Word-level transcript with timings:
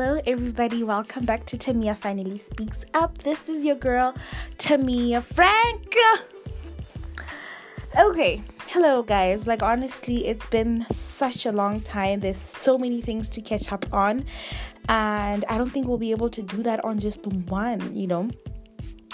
Hello, 0.00 0.20
everybody. 0.26 0.84
Welcome 0.84 1.24
back 1.24 1.44
to 1.46 1.58
Tamia 1.58 1.96
Finally 1.96 2.38
Speaks 2.38 2.84
Up. 2.94 3.18
This 3.18 3.48
is 3.48 3.64
your 3.64 3.74
girl, 3.74 4.14
Tamia 4.56 5.20
Frank. 5.20 5.92
Okay, 7.98 8.44
hello, 8.68 9.02
guys. 9.02 9.48
Like, 9.48 9.60
honestly, 9.60 10.28
it's 10.28 10.46
been 10.46 10.86
such 10.92 11.46
a 11.46 11.50
long 11.50 11.80
time. 11.80 12.20
There's 12.20 12.38
so 12.38 12.78
many 12.78 13.00
things 13.00 13.28
to 13.30 13.40
catch 13.40 13.72
up 13.72 13.92
on, 13.92 14.24
and 14.88 15.44
I 15.48 15.58
don't 15.58 15.70
think 15.70 15.88
we'll 15.88 15.98
be 15.98 16.12
able 16.12 16.30
to 16.30 16.42
do 16.42 16.62
that 16.62 16.84
on 16.84 17.00
just 17.00 17.26
one, 17.26 17.96
you 17.96 18.06
know. 18.06 18.30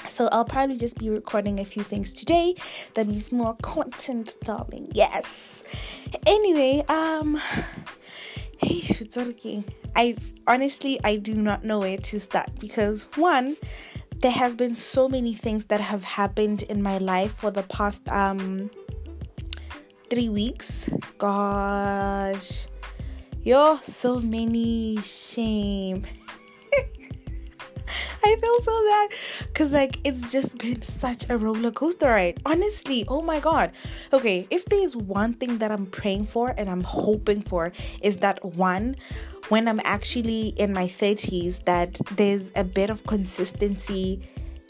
So 0.06 0.28
I'll 0.32 0.44
probably 0.44 0.76
just 0.76 0.98
be 0.98 1.08
recording 1.08 1.60
a 1.60 1.64
few 1.64 1.82
things 1.82 2.12
today. 2.12 2.56
That 2.92 3.06
means 3.06 3.32
more 3.32 3.56
content, 3.62 4.36
darling. 4.44 4.90
Yes. 4.92 5.64
Anyway, 6.26 6.84
um 6.90 7.40
Hey, 8.64 8.80
okay. 9.16 9.62
I 9.94 10.16
honestly 10.46 10.98
I 11.04 11.16
do 11.16 11.34
not 11.34 11.64
know 11.64 11.80
where 11.80 11.98
to 11.98 12.18
start 12.18 12.48
because 12.58 13.02
one, 13.16 13.58
there 14.22 14.30
has 14.30 14.54
been 14.54 14.74
so 14.74 15.06
many 15.06 15.34
things 15.34 15.66
that 15.66 15.80
have 15.82 16.02
happened 16.02 16.62
in 16.62 16.82
my 16.82 16.96
life 16.96 17.34
for 17.34 17.50
the 17.50 17.62
past 17.64 18.08
um 18.08 18.70
three 20.08 20.30
weeks. 20.30 20.88
Gosh. 21.18 22.66
Yo, 23.42 23.76
so 23.82 24.20
many 24.20 24.98
shame. 25.02 26.06
I 28.26 28.36
feel 28.36 28.60
so 28.60 28.84
bad 28.86 29.10
because, 29.48 29.72
like, 29.72 29.98
it's 30.04 30.32
just 30.32 30.56
been 30.58 30.80
such 30.80 31.28
a 31.28 31.36
roller 31.36 31.70
coaster 31.70 32.08
ride. 32.08 32.40
Honestly, 32.46 33.04
oh 33.08 33.20
my 33.20 33.38
god. 33.38 33.72
Okay, 34.12 34.46
if 34.50 34.64
there's 34.66 34.96
one 34.96 35.34
thing 35.34 35.58
that 35.58 35.70
I'm 35.70 35.86
praying 35.86 36.26
for 36.26 36.54
and 36.56 36.70
I'm 36.70 36.82
hoping 36.82 37.42
for, 37.42 37.72
is 38.02 38.18
that 38.18 38.42
one, 38.42 38.96
when 39.50 39.68
I'm 39.68 39.80
actually 39.84 40.48
in 40.56 40.72
my 40.72 40.86
30s, 40.86 41.64
that 41.64 42.00
there's 42.12 42.50
a 42.56 42.64
bit 42.64 42.88
of 42.88 43.04
consistency 43.04 44.22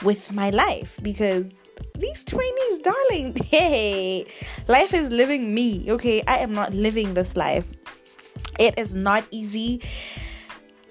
with 0.02 0.32
my 0.32 0.50
life 0.50 0.98
because 1.02 1.52
these 1.96 2.24
20s, 2.24 2.82
darling, 2.82 3.36
hey, 3.44 4.26
life 4.66 4.92
is 4.92 5.10
living 5.10 5.54
me, 5.54 5.92
okay? 5.92 6.22
I 6.26 6.38
am 6.38 6.52
not 6.52 6.74
living 6.74 7.14
this 7.14 7.36
life. 7.36 7.66
It 8.58 8.78
is 8.78 8.94
not 8.96 9.24
easy 9.30 9.80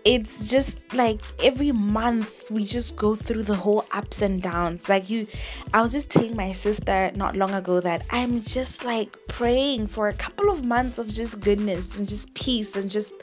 it's 0.05 0.49
just 0.49 0.77
like 0.93 1.21
every 1.41 1.71
month 1.71 2.49
we 2.51 2.65
just 2.65 2.95
go 2.95 3.15
through 3.15 3.43
the 3.43 3.55
whole 3.55 3.85
ups 3.91 4.21
and 4.21 4.41
downs. 4.41 4.89
Like 4.89 5.09
you, 5.09 5.27
I 5.73 5.81
was 5.81 5.93
just 5.93 6.11
telling 6.11 6.35
my 6.35 6.51
sister 6.51 7.11
not 7.15 7.35
long 7.35 7.53
ago 7.53 7.79
that 7.79 8.05
I'm 8.09 8.41
just 8.41 8.83
like 8.83 9.15
praying 9.27 9.87
for 9.87 10.09
a 10.09 10.13
couple 10.13 10.49
of 10.49 10.65
months 10.65 10.99
of 10.99 11.07
just 11.07 11.39
goodness 11.39 11.97
and 11.97 12.07
just 12.07 12.33
peace 12.33 12.75
and 12.75 12.91
just, 12.91 13.13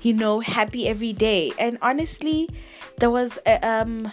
you 0.00 0.14
know, 0.14 0.40
happy 0.40 0.88
every 0.88 1.12
day. 1.12 1.52
And 1.58 1.76
honestly, 1.82 2.48
there 2.98 3.10
was 3.10 3.38
a, 3.46 3.66
um 3.66 4.10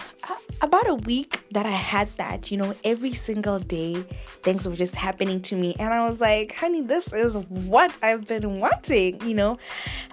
about 0.61 0.87
a 0.87 0.95
week 0.95 1.43
that 1.51 1.65
I 1.65 1.71
had 1.71 2.07
that, 2.17 2.51
you 2.51 2.57
know, 2.57 2.73
every 2.83 3.13
single 3.13 3.59
day 3.59 4.03
things 4.43 4.67
were 4.67 4.75
just 4.75 4.95
happening 4.95 5.41
to 5.43 5.55
me 5.55 5.75
and 5.79 5.93
I 5.93 6.05
was 6.07 6.19
like, 6.19 6.53
"Honey, 6.55 6.81
this 6.81 7.11
is 7.13 7.35
what 7.47 7.93
I've 8.01 8.25
been 8.25 8.59
wanting," 8.59 9.21
you 9.27 9.35
know. 9.35 9.57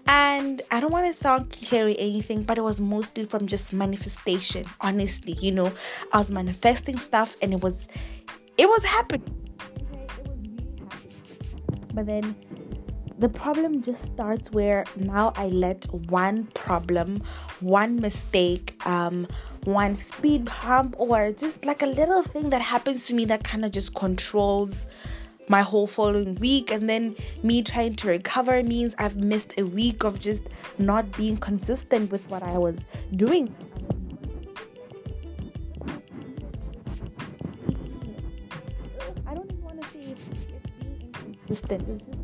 And 0.07 0.63
I 0.71 0.81
don't 0.81 0.93
want 0.93 1.07
to 1.07 1.13
sound 1.13 1.51
cliche 1.51 1.81
or 1.83 1.89
anything, 1.99 2.43
but 2.43 2.59
it 2.59 2.63
was 2.63 2.81
mostly 2.81 3.25
from 3.25 3.47
just 3.47 3.73
manifestation, 3.73 4.67
honestly, 4.81 5.33
you 5.35 5.53
know. 5.53 5.73
I 6.13 6.19
was 6.19 6.31
manifesting 6.31 6.99
stuff 6.99 7.37
and 7.43 7.53
it 7.53 7.61
was 7.61 7.89
it 8.59 8.69
was 8.69 8.85
happening. 8.85 9.35
Okay, 9.61 10.05
it 10.05 10.05
was 10.05 10.19
really 10.19 10.59
happening. 10.69 11.95
But 11.95 12.07
then 12.07 12.37
the 13.21 13.29
problem 13.29 13.83
just 13.83 14.03
starts 14.07 14.51
where 14.51 14.85
now 14.97 15.35
I 15.37 15.49
let 15.49 15.85
one 16.09 16.45
problem, 16.55 17.23
one 17.61 18.01
mistake, 18.01 18.75
um, 18.87 19.29
one 19.65 19.95
speed 19.95 20.47
bump, 20.47 20.95
or 20.99 21.31
just 21.31 21.67
like 21.67 21.83
a 21.83 21.87
little 21.87 22.23
thing 22.23 22.49
that 22.49 22.63
happens 22.63 23.05
to 23.07 23.15
me 23.15 23.27
that 23.27 23.45
kind 23.45 23.67
of 23.67 23.73
just 23.73 23.95
controls 23.95 24.87
my 25.49 25.61
whole 25.61 25.87
following 25.87 26.35
week. 26.37 26.71
And 26.71 26.89
then 26.89 27.15
me 27.43 27.63
trying 27.63 27.97
to 27.97 28.09
recover 28.09 28.63
means 28.63 28.95
I've 28.97 29.17
missed 29.17 29.53
a 29.59 29.65
week 29.65 30.03
of 30.03 30.19
just 30.19 30.45
not 30.79 31.13
being 31.13 31.37
consistent 31.37 32.11
with 32.11 32.27
what 32.31 32.43
I 32.43 32.57
was 32.57 32.79
doing. 33.17 33.55
I 39.27 39.35
don't 39.35 39.53
even 39.53 39.63
want 39.63 39.83
to 39.83 39.89
say 39.91 40.01
it's, 40.01 40.25
it's 40.27 40.71
being 40.81 41.03
inconsistent. 41.03 41.87
It's 41.87 42.07
just 42.07 42.20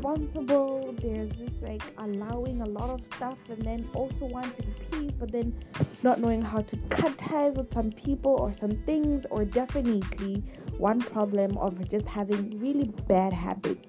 responsible. 0.00 0.94
There's 1.00 1.30
just 1.32 1.60
like 1.62 1.82
allowing 1.98 2.62
a 2.62 2.66
lot 2.66 2.90
of 2.90 3.00
stuff 3.14 3.38
and 3.48 3.62
then 3.62 3.88
also 3.94 4.26
wanting 4.26 4.74
peace, 4.90 5.12
but 5.18 5.30
then 5.30 5.54
not 6.02 6.20
knowing 6.20 6.42
how 6.42 6.62
to 6.62 6.76
cut 6.88 7.16
ties 7.18 7.54
with 7.56 7.72
some 7.74 7.90
people 7.92 8.32
or 8.40 8.54
some 8.58 8.72
things, 8.86 9.24
or 9.30 9.44
definitely 9.44 10.42
one 10.78 11.00
problem 11.00 11.56
of 11.58 11.88
just 11.88 12.06
having 12.06 12.58
really 12.58 12.88
bad 13.08 13.32
habits. 13.32 13.86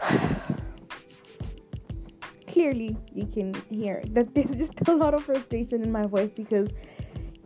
Clearly, 2.46 2.96
you 3.12 3.26
can 3.26 3.52
hear 3.68 4.02
that 4.10 4.34
there's 4.34 4.56
just 4.56 4.72
a 4.88 4.94
lot 4.94 5.12
of 5.12 5.24
frustration 5.24 5.82
in 5.82 5.92
my 5.92 6.06
voice 6.06 6.30
because 6.34 6.68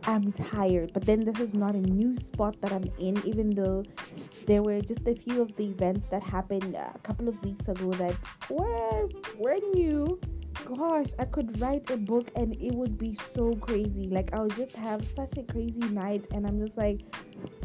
I'm 0.03 0.31
tired. 0.31 0.93
But 0.93 1.05
then 1.05 1.19
this 1.21 1.39
is 1.39 1.53
not 1.53 1.75
a 1.75 1.81
new 1.81 2.15
spot 2.15 2.55
that 2.61 2.71
I'm 2.71 2.85
in, 2.99 3.21
even 3.25 3.49
though 3.49 3.83
there 4.49 4.63
were 4.63 4.81
just 4.81 5.07
a 5.07 5.13
few 5.13 5.43
of 5.43 5.55
the 5.57 5.65
events 5.65 6.07
that 6.09 6.23
happened 6.23 6.73
a 6.73 6.91
couple 7.03 7.29
of 7.29 7.39
weeks 7.43 7.67
ago 7.67 7.91
that 7.91 8.15
were 8.49 9.07
were 9.37 9.59
new. 9.75 10.19
Gosh, 10.65 11.11
I 11.19 11.25
could 11.25 11.61
write 11.61 11.89
a 11.91 11.97
book 11.97 12.31
and 12.35 12.55
it 12.55 12.73
would 12.73 12.97
be 12.97 13.15
so 13.35 13.53
crazy. 13.53 14.07
Like 14.09 14.33
I 14.33 14.39
would 14.41 14.55
just 14.55 14.75
have 14.75 15.05
such 15.15 15.37
a 15.37 15.43
crazy 15.43 15.87
night 15.91 16.25
and 16.33 16.47
I'm 16.47 16.59
just 16.65 16.75
like, 16.77 17.01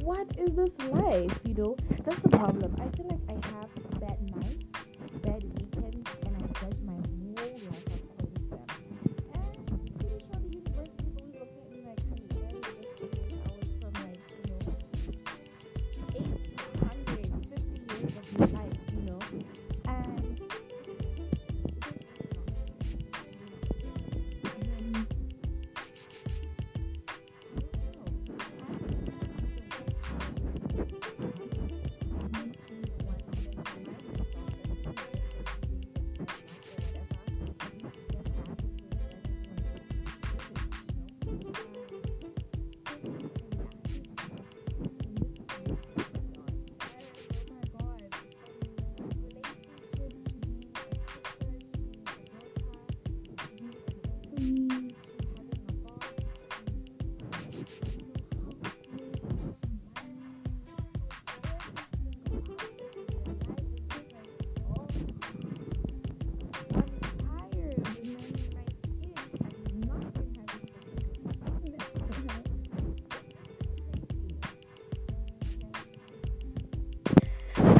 what 0.03 0.27
is 0.39 0.55
this 0.55 0.75
life? 0.91 1.41
You 1.45 1.55
know? 1.55 1.77
That's 2.05 2.21
the 2.21 2.28
problem. 2.28 2.77
I 2.78 2.95
feel 2.95 3.09
like 3.09 3.14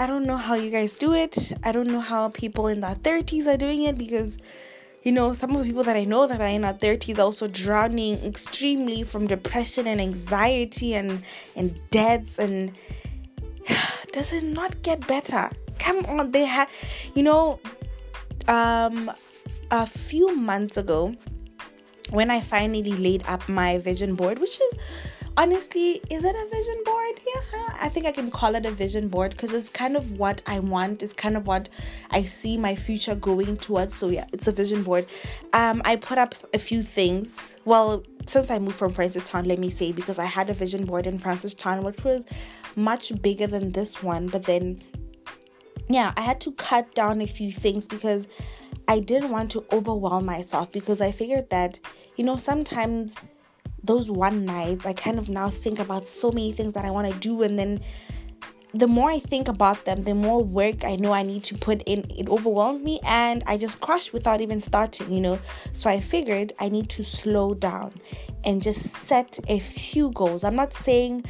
I 0.05 0.07
don't 0.07 0.27
know 0.27 0.37
how 0.37 0.55
you 0.55 0.71
guys 0.71 0.97
do 0.97 1.15
it. 1.15 1.55
I 1.63 1.73
don't 1.73 1.87
know 1.87 2.01
how 2.01 2.29
people 2.29 2.67
in 2.67 2.81
their 2.81 2.95
30s 2.95 3.47
are 3.47 3.57
doing 3.57 3.85
it 3.85 3.97
because 3.97 4.37
you 5.03 5.13
know, 5.13 5.33
some 5.33 5.53
of 5.53 5.61
the 5.61 5.65
people 5.65 5.83
that 5.83 5.97
I 5.97 6.05
know 6.05 6.27
that 6.27 6.43
are 6.43 6.47
in 6.47 6.61
their 6.61 6.75
30s 6.75 7.19
are 7.19 7.23
also 7.23 7.49
drowning 7.49 8.19
extremely 8.19 9.03
from 9.03 9.27
depression 9.27 9.87
and 9.87 10.03
anxiety 10.03 10.95
and 10.95 11.23
and 11.57 11.81
debts 11.91 12.39
and 12.39 12.73
does 14.13 14.35
it 14.35 14.45
not 14.45 14.83
get 14.83 15.07
better? 15.07 15.51
Come 15.79 16.05
on, 16.05 16.33
they 16.33 16.45
had 16.45 16.69
you 17.15 17.23
know 17.23 17.59
um 18.47 19.11
a 19.71 19.87
few 19.87 20.37
months 20.37 20.77
ago 20.77 21.15
when 22.11 22.31
I 22.31 22.41
finally 22.41 22.93
laid 22.93 23.25
up 23.27 23.49
my 23.49 23.79
vision 23.79 24.17
board, 24.17 24.39
which 24.39 24.61
is 24.61 24.79
honestly, 25.37 26.01
is 26.11 26.25
it 26.25 26.35
a 26.35 26.49
vision 26.51 26.83
board? 26.85 27.21
Yeah, 27.27 27.69
I 27.81 27.89
think 27.89 28.07
I 28.07 28.13
can 28.13 28.31
call 28.31 28.55
it 28.55 28.67
a 28.67 28.71
vision 28.71 29.09
board 29.09 29.33
because 29.33 29.53
it's 29.53 29.69
kind 29.69 29.97
of 29.97 30.19
what 30.19 30.43
I 30.47 30.61
want. 30.61 31.03
It's 31.03 31.13
kind 31.13 31.37
of 31.37 31.47
what 31.47 31.69
I 32.11 32.23
see 32.23 32.57
my 32.57 32.75
future 32.75 33.15
going 33.15 33.57
towards. 33.57 33.95
So 33.95 34.09
yeah, 34.09 34.27
it's 34.33 34.47
a 34.47 34.53
vision 34.53 34.83
board. 34.83 35.07
Um, 35.53 35.83
I 35.85 35.97
put 35.97 36.19
up 36.19 36.35
a 36.53 36.59
few 36.59 36.83
things. 36.83 37.57
Well, 37.65 38.05
since 38.27 38.51
I 38.51 38.59
moved 38.59 38.77
from 38.77 38.93
Francistown, 38.93 39.47
let 39.47 39.59
me 39.59 39.71
say 39.71 39.93
because 39.93 40.19
I 40.19 40.25
had 40.25 40.51
a 40.51 40.55
vision 40.55 40.85
board 40.85 41.07
in 41.07 41.19
Francistown, 41.19 41.83
which 41.83 42.05
was 42.05 42.27
much 42.77 43.21
bigger 43.23 43.47
than 43.47 43.71
this 43.71 44.03
one. 44.03 44.29
But 44.29 44.45
then, 44.45 44.83
yeah, 45.89 46.13
I 46.17 46.23
had 46.23 46.41
to 46.43 46.53
cut 46.53 46.95
down 46.95 47.21
a 47.21 47.27
few 47.27 47.53
things 47.53 47.87
because 47.87 48.29
I 48.87 49.01
didn't 49.01 49.31
want 49.31 49.51
to 49.53 49.65
overwhelm 49.73 50.27
myself 50.27 50.71
because 50.73 51.01
I 51.01 51.11
figured 51.11 51.51
that 51.51 51.81
you 52.17 52.25
know 52.25 52.37
sometimes 52.37 53.17
those 53.85 54.11
one 54.11 54.45
nights, 54.45 54.87
I 54.87 54.93
kind 54.93 55.19
of 55.19 55.29
now 55.29 55.49
think 55.49 55.79
about 55.79 56.09
so 56.09 56.31
many 56.31 56.53
things 56.53 56.73
that 56.73 56.85
I 56.85 56.91
want 56.91 57.13
to 57.13 57.19
do. 57.19 57.43
And 57.43 57.59
then 57.59 57.81
the 58.73 58.89
more 58.89 59.11
I 59.11 59.21
think 59.21 59.47
about 59.47 59.85
them, 59.85 60.03
the 60.03 60.15
more 60.15 60.43
work 60.43 60.85
I 60.85 60.97
know 60.97 61.13
I 61.13 61.23
need 61.23 61.45
to 61.45 61.55
put 61.55 61.83
in. 61.83 62.05
It 62.11 62.29
overwhelms 62.29 62.83
me 62.83 62.99
and 63.05 63.45
I 63.47 63.57
just 63.57 63.81
crash 63.81 64.13
without 64.13 64.41
even 64.41 64.61
starting, 64.61 65.13
you 65.13 65.21
know. 65.21 65.39
So 65.73 65.89
I 65.89 66.01
figured 66.01 66.53
I 66.59 66.69
need 66.69 66.89
to 66.91 67.05
slow 67.05 67.55
down 67.55 67.93
and 68.43 68.61
just 68.61 68.97
set 68.97 69.39
a 69.49 69.61
few 69.61 70.11
goals. 70.11 70.43
I'm 70.43 70.57
not 70.57 70.73
saying 70.73 71.25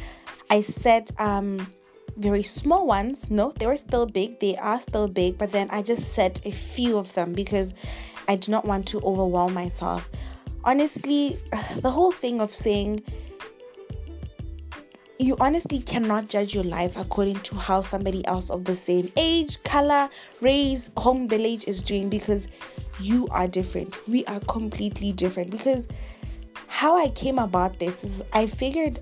I 0.48 0.62
set 0.62 1.10
um 1.20 1.70
very 2.16 2.44
small 2.44 2.86
ones. 2.86 3.30
No, 3.30 3.52
they 3.58 3.66
were 3.66 3.76
still 3.76 4.06
big. 4.06 4.40
They 4.40 4.56
are 4.56 4.80
still 4.80 5.08
big, 5.08 5.36
but 5.36 5.50
then 5.50 5.68
I 5.70 5.82
just 5.82 6.14
set 6.14 6.40
a 6.46 6.52
few 6.52 6.96
of 6.96 7.12
them 7.14 7.32
because 7.32 7.74
I 8.28 8.36
do 8.36 8.52
not 8.52 8.64
want 8.64 8.86
to 8.88 9.00
overwhelm 9.00 9.52
myself 9.52 10.08
honestly, 10.64 11.38
the 11.76 11.90
whole 11.90 12.12
thing 12.12 12.40
of 12.40 12.52
saying 12.52 13.02
you 15.18 15.36
honestly 15.38 15.78
cannot 15.78 16.28
judge 16.28 16.54
your 16.54 16.64
life 16.64 16.96
according 16.96 17.40
to 17.40 17.54
how 17.54 17.80
somebody 17.80 18.26
else 18.26 18.50
of 18.50 18.64
the 18.64 18.74
same 18.74 19.10
age, 19.16 19.62
color, 19.62 20.08
race, 20.40 20.90
home 20.96 21.28
village 21.28 21.64
is 21.66 21.82
doing 21.82 22.08
because 22.08 22.48
you 23.00 23.28
are 23.30 23.48
different. 23.48 24.06
We 24.08 24.24
are 24.26 24.40
completely 24.40 25.12
different. 25.12 25.50
Because 25.50 25.86
how 26.66 26.96
I 26.96 27.08
came 27.10 27.38
about 27.38 27.78
this 27.78 28.04
is 28.04 28.22
I 28.32 28.46
figured 28.46 28.98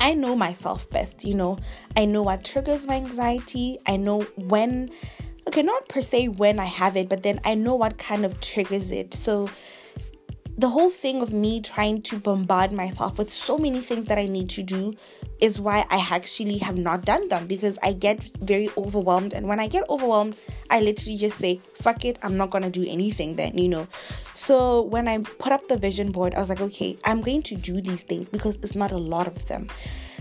I 0.00 0.14
know 0.14 0.34
myself 0.34 0.88
best, 0.90 1.24
you 1.24 1.34
know. 1.34 1.58
I 1.96 2.04
know 2.06 2.22
what 2.22 2.44
triggers 2.44 2.86
my 2.86 2.94
anxiety. 2.94 3.78
I 3.86 3.96
know 3.96 4.22
when, 4.36 4.90
okay, 5.46 5.62
not 5.62 5.88
per 5.88 6.00
se 6.00 6.28
when 6.28 6.58
I 6.58 6.64
have 6.64 6.96
it, 6.96 7.08
but 7.08 7.22
then 7.22 7.38
I 7.44 7.54
know 7.54 7.74
what 7.74 7.98
kind 7.98 8.24
of 8.24 8.40
triggers 8.40 8.92
it. 8.92 9.12
So 9.14 9.50
the 10.60 10.68
whole 10.68 10.90
thing 10.90 11.22
of 11.22 11.32
me 11.32 11.58
trying 11.62 12.02
to 12.02 12.18
bombard 12.18 12.70
myself 12.70 13.16
with 13.16 13.30
so 13.30 13.56
many 13.56 13.80
things 13.80 14.04
that 14.06 14.18
I 14.18 14.26
need 14.26 14.50
to 14.50 14.62
do 14.62 14.94
is 15.40 15.58
why 15.58 15.86
I 15.88 16.06
actually 16.10 16.58
have 16.58 16.76
not 16.76 17.06
done 17.06 17.28
them 17.28 17.46
because 17.46 17.78
I 17.82 17.94
get 17.94 18.22
very 18.40 18.68
overwhelmed. 18.76 19.32
And 19.32 19.48
when 19.48 19.58
I 19.58 19.68
get 19.68 19.88
overwhelmed, 19.88 20.36
I 20.68 20.80
literally 20.80 21.16
just 21.16 21.38
say, 21.38 21.62
fuck 21.72 22.04
it, 22.04 22.18
I'm 22.22 22.36
not 22.36 22.50
gonna 22.50 22.68
do 22.68 22.84
anything 22.86 23.36
then, 23.36 23.56
you 23.56 23.70
know. 23.70 23.88
So 24.34 24.82
when 24.82 25.08
I 25.08 25.18
put 25.20 25.50
up 25.50 25.66
the 25.68 25.78
vision 25.78 26.12
board, 26.12 26.34
I 26.34 26.40
was 26.40 26.50
like, 26.50 26.60
okay, 26.60 26.98
I'm 27.04 27.22
going 27.22 27.42
to 27.44 27.56
do 27.56 27.80
these 27.80 28.02
things 28.02 28.28
because 28.28 28.56
it's 28.56 28.74
not 28.74 28.92
a 28.92 28.98
lot 28.98 29.26
of 29.26 29.46
them 29.48 29.66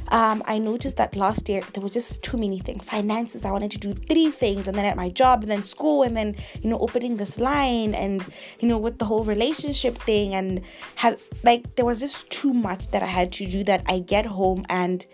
um, 0.10 0.42
I 0.46 0.58
noticed 0.58 0.98
that 0.98 1.16
last 1.16 1.48
year 1.50 1.62
there 1.74 1.84
was 1.84 1.94
just 1.94 2.24
too 2.24 2.38
many 2.38 2.60
things. 2.60 2.84
Finances, 2.84 3.46
I 3.46 3.52
wanted 3.52 3.72
to 3.72 3.78
do 3.78 3.94
three 3.94 4.32
things, 4.32 4.68
and 4.68 4.78
then 4.78 4.86
at 4.86 4.98
my 4.98 5.10
job, 5.10 5.44
and 5.44 5.52
then 5.52 5.64
school, 5.64 6.04
and 6.04 6.16
then 6.18 6.36
you 6.62 6.70
know 6.70 6.80
opening 6.80 7.18
this 7.18 7.40
line, 7.40 7.94
and 7.94 8.26
you 8.60 8.68
know 8.68 8.78
with 8.78 8.98
the 8.98 9.06
whole 9.06 9.24
relationship 9.24 9.98
thing, 9.98 10.34
and 10.34 10.62
have 10.96 11.22
like 11.44 11.76
there 11.76 11.86
was 11.86 12.00
just 12.00 12.30
too 12.30 12.54
much 12.54 12.88
that 12.90 13.04
I 13.04 13.08
had 13.08 13.32
to 13.34 13.48
do. 13.48 13.64
That 13.64 13.84
I 13.88 14.00
get 14.00 14.26
home 14.26 14.66
and 14.70 15.06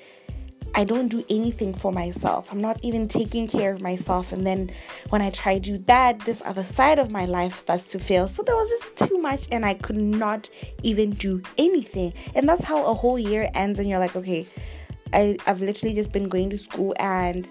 I 0.77 0.83
don't 0.83 1.07
do 1.07 1.24
anything 1.30 1.74
for 1.74 1.94
myself. 1.94 2.51
I'm 2.51 2.59
not 2.59 2.83
even 2.83 3.07
taking 3.07 3.48
care 3.48 3.71
of 3.71 3.81
myself. 3.81 4.33
And 4.33 4.45
then 4.45 4.71
when 5.09 5.21
I 5.21 5.30
try 5.30 5.53
to 5.56 5.59
do 5.59 5.77
that, 5.88 6.19
this 6.19 6.41
other 6.44 6.63
side 6.63 7.00
of 7.00 7.09
my 7.09 7.24
life 7.24 7.56
starts 7.56 7.86
to 7.86 8.00
fail. 8.00 8.27
So 8.27 8.44
there 8.44 8.57
was 8.57 8.69
just 8.69 9.07
too 9.07 9.18
much, 9.18 9.48
and 9.53 9.65
I 9.65 9.75
could 9.75 9.95
not 9.95 10.50
even 10.83 11.12
do 11.12 11.41
anything. 11.57 12.13
And 12.36 12.48
that's 12.48 12.65
how 12.65 12.86
a 12.86 12.94
whole 12.94 13.18
year 13.18 13.50
ends, 13.53 13.80
and 13.80 13.89
you're 13.89 14.00
like, 14.00 14.18
okay, 14.18 14.45
I, 15.15 15.38
I've 15.47 15.62
literally 15.62 15.95
just 15.95 16.12
been 16.12 16.29
going 16.29 16.50
to 16.51 16.57
school 16.57 16.94
and 17.00 17.50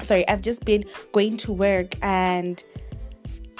sorry, 0.00 0.28
I've 0.28 0.42
just 0.42 0.64
been 0.64 0.84
going 1.12 1.36
to 1.38 1.52
work 1.52 1.94
and 2.02 2.62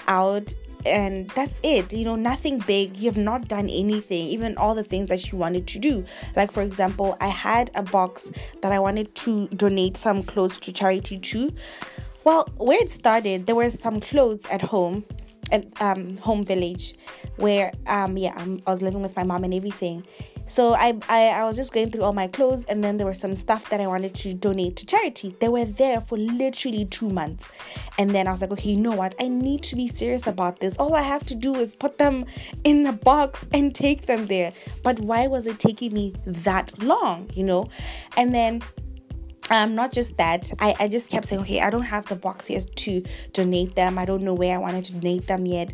out 0.07 0.55
and 0.85 1.29
that's 1.31 1.61
it. 1.65 1.93
You 1.93 2.05
know 2.05 2.15
nothing 2.15 2.59
big. 2.61 2.97
You 2.97 3.11
have 3.11 3.19
not 3.19 3.49
done 3.49 3.69
anything 3.69 4.27
even 4.27 4.57
all 4.57 4.75
the 4.75 4.85
things 4.85 5.09
that 5.09 5.33
you 5.33 5.39
wanted 5.39 5.67
to 5.69 5.79
do. 5.79 6.05
Like 6.37 6.53
for 6.53 6.63
example 6.63 7.17
i 7.21 7.29
had 7.29 7.71
a 7.75 7.83
box 7.83 8.31
that 8.63 8.73
i 8.73 8.79
wanted 8.79 9.15
to 9.17 9.49
donate 9.49 9.97
some 9.97 10.23
clothes 10.23 10.61
to 10.61 10.73
charity 10.73 11.19
to. 11.19 11.53
Well 12.25 12.49
where 12.57 12.81
it 12.81 12.91
started 12.91 13.47
there 13.47 13.57
were 13.57 13.71
some 13.71 14.01
clothes 14.01 14.47
at 14.47 14.63
home 14.63 15.05
at 15.53 15.65
um, 15.81 16.17
home 16.19 16.45
village 16.45 16.95
where 17.37 17.73
um 17.87 18.17
yeah 18.17 18.33
I'm, 18.37 18.61
i 18.67 18.71
was 18.73 18.83
living 18.83 19.01
with 19.01 19.15
my 19.15 19.23
mom 19.23 19.45
and 19.45 19.55
everything 19.55 20.05
so 20.47 20.75
I, 20.75 20.99
I 21.09 21.29
I 21.29 21.45
was 21.45 21.57
just 21.57 21.73
going 21.73 21.91
through 21.91 22.05
all 22.05 22.13
my 22.13 22.29
clothes 22.29 22.65
and 22.67 22.83
then 22.83 22.97
there 22.97 23.07
was 23.07 23.19
some 23.19 23.35
stuff 23.35 23.69
that 23.71 23.81
I 23.81 23.87
wanted 23.89 24.15
to 24.15 24.33
donate 24.33 24.77
to 24.77 24.87
charity. 24.87 25.35
They 25.41 25.49
were 25.49 25.65
there 25.65 26.01
for 26.01 26.17
literally 26.17 26.85
two 26.85 27.11
months. 27.11 27.49
And 27.99 28.11
then 28.11 28.29
I 28.29 28.31
was 28.31 28.41
like, 28.41 28.53
okay, 28.53 28.71
you 28.71 28.77
know 28.77 28.93
what? 28.93 29.17
I 29.21 29.27
need 29.27 29.65
to 29.65 29.77
be 29.77 29.89
serious 29.89 30.27
about 30.27 30.61
this. 30.61 30.77
All 30.77 30.95
I 30.95 31.03
have 31.03 31.25
to 31.27 31.35
do 31.35 31.57
is 31.57 31.73
put 31.73 31.99
them 31.99 32.25
in 32.63 32.87
a 32.87 32.93
box 32.93 33.47
and 33.53 33.75
take 33.75 34.07
them 34.07 34.27
there. 34.27 34.53
But 34.85 35.01
why 35.01 35.27
was 35.27 35.49
it 35.49 35.59
taking 35.59 35.93
me 35.93 36.15
that 36.25 36.81
long? 36.81 37.29
You 37.35 37.45
know? 37.45 37.69
And 38.17 38.35
then 38.35 38.63
um 39.51 39.75
not 39.75 39.93
just 39.93 40.17
that 40.17 40.53
I, 40.59 40.75
I 40.81 40.89
just 40.89 41.09
kept 41.09 41.29
saying 41.29 41.43
okay 41.43 41.61
i 41.61 41.71
don't 41.71 41.83
have 41.83 42.07
the 42.07 42.17
boxes 42.17 42.67
to 42.67 43.05
donate 43.33 43.77
them 43.77 43.97
i 43.97 44.05
don't 44.05 44.23
know 44.23 44.35
where 44.35 44.57
i 44.57 44.59
wanted 44.59 44.83
to 44.87 44.95
donate 44.95 45.29
them 45.29 45.47
yet 45.47 45.73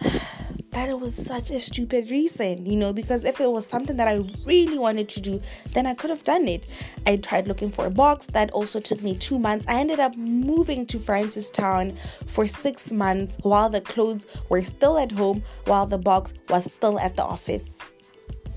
that 0.76 0.90
it 0.90 1.00
was 1.00 1.14
such 1.16 1.50
a 1.50 1.58
stupid 1.58 2.10
reason, 2.10 2.66
you 2.66 2.76
know, 2.76 2.92
because 2.92 3.24
if 3.24 3.40
it 3.40 3.50
was 3.50 3.66
something 3.66 3.96
that 3.96 4.06
I 4.06 4.22
really 4.44 4.76
wanted 4.76 5.08
to 5.08 5.22
do, 5.22 5.40
then 5.72 5.86
I 5.86 5.94
could 5.94 6.10
have 6.10 6.22
done 6.22 6.46
it. 6.46 6.66
I 7.06 7.16
tried 7.16 7.48
looking 7.48 7.70
for 7.70 7.86
a 7.86 7.90
box 7.90 8.26
that 8.26 8.50
also 8.50 8.78
took 8.78 9.02
me 9.02 9.16
two 9.16 9.38
months. 9.38 9.64
I 9.68 9.80
ended 9.80 10.00
up 10.00 10.14
moving 10.18 10.84
to 10.88 10.98
Francistown 10.98 11.96
for 12.26 12.46
six 12.46 12.92
months 12.92 13.38
while 13.40 13.70
the 13.70 13.80
clothes 13.80 14.26
were 14.50 14.60
still 14.60 14.98
at 14.98 15.12
home, 15.12 15.42
while 15.64 15.86
the 15.86 15.96
box 15.96 16.34
was 16.50 16.64
still 16.70 17.00
at 17.00 17.16
the 17.16 17.24
office 17.24 17.78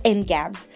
in 0.03 0.23
Gabs. 0.23 0.67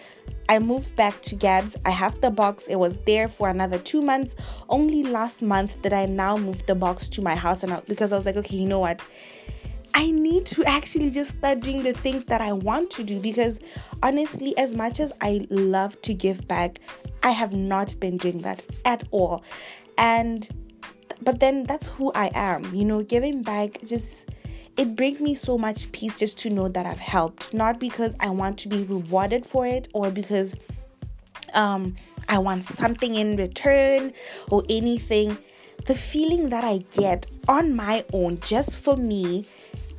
I 0.47 0.59
moved 0.59 0.95
back 0.95 1.21
to 1.23 1.35
Gabs. 1.35 1.75
I 1.85 1.91
have 1.91 2.21
the 2.21 2.31
box. 2.31 2.67
It 2.67 2.75
was 2.75 2.99
there 2.99 3.27
for 3.27 3.49
another 3.49 3.79
two 3.79 4.01
months. 4.01 4.37
Only 4.69 5.03
last 5.03 5.41
month 5.41 5.81
did 5.81 5.91
I 5.91 6.05
now 6.05 6.37
move 6.37 6.65
the 6.67 6.75
box 6.75 7.09
to 7.09 7.21
my 7.21 7.35
house, 7.35 7.63
and 7.63 7.73
I, 7.73 7.81
because 7.81 8.13
I 8.13 8.15
was 8.15 8.25
like, 8.25 8.37
okay, 8.37 8.55
you 8.55 8.65
know 8.65 8.79
what? 8.79 9.03
I 9.93 10.11
need 10.11 10.45
to 10.47 10.63
actually 10.65 11.11
just 11.11 11.37
start 11.37 11.59
doing 11.59 11.83
the 11.83 11.93
things 11.93 12.25
that 12.25 12.41
I 12.41 12.53
want 12.53 12.89
to 12.91 13.03
do 13.03 13.19
because 13.19 13.59
honestly, 14.01 14.57
as 14.57 14.73
much 14.73 14.99
as 14.99 15.13
I 15.21 15.45
love 15.49 16.01
to 16.03 16.13
give 16.13 16.47
back, 16.47 16.79
I 17.21 17.31
have 17.31 17.53
not 17.53 17.99
been 17.99 18.17
doing 18.17 18.39
that 18.39 18.63
at 18.85 19.03
all. 19.11 19.43
And 19.97 20.49
but 21.21 21.39
then 21.39 21.63
that's 21.63 21.87
who 21.87 22.11
I 22.13 22.31
am, 22.33 22.73
you 22.73 22.85
know, 22.85 23.03
giving 23.03 23.43
back 23.43 23.79
just 23.85 24.29
it 24.75 24.95
brings 24.95 25.21
me 25.21 25.35
so 25.35 25.57
much 25.57 25.91
peace 25.91 26.17
just 26.17 26.39
to 26.39 26.49
know 26.49 26.67
that 26.67 26.85
I've 26.85 26.99
helped, 26.99 27.53
not 27.53 27.79
because 27.79 28.15
I 28.19 28.29
want 28.29 28.57
to 28.59 28.67
be 28.67 28.83
rewarded 28.83 29.45
for 29.45 29.67
it 29.67 29.87
or 29.93 30.09
because 30.09 30.55
um 31.53 31.95
I 32.27 32.39
want 32.39 32.63
something 32.63 33.15
in 33.15 33.35
return 33.35 34.13
or 34.49 34.63
anything. 34.69 35.37
The 35.85 35.95
feeling 35.95 36.49
that 36.49 36.63
I 36.63 36.79
get 36.95 37.27
on 37.47 37.75
my 37.75 38.05
own 38.13 38.39
just 38.39 38.79
for 38.79 38.95
me 38.95 39.45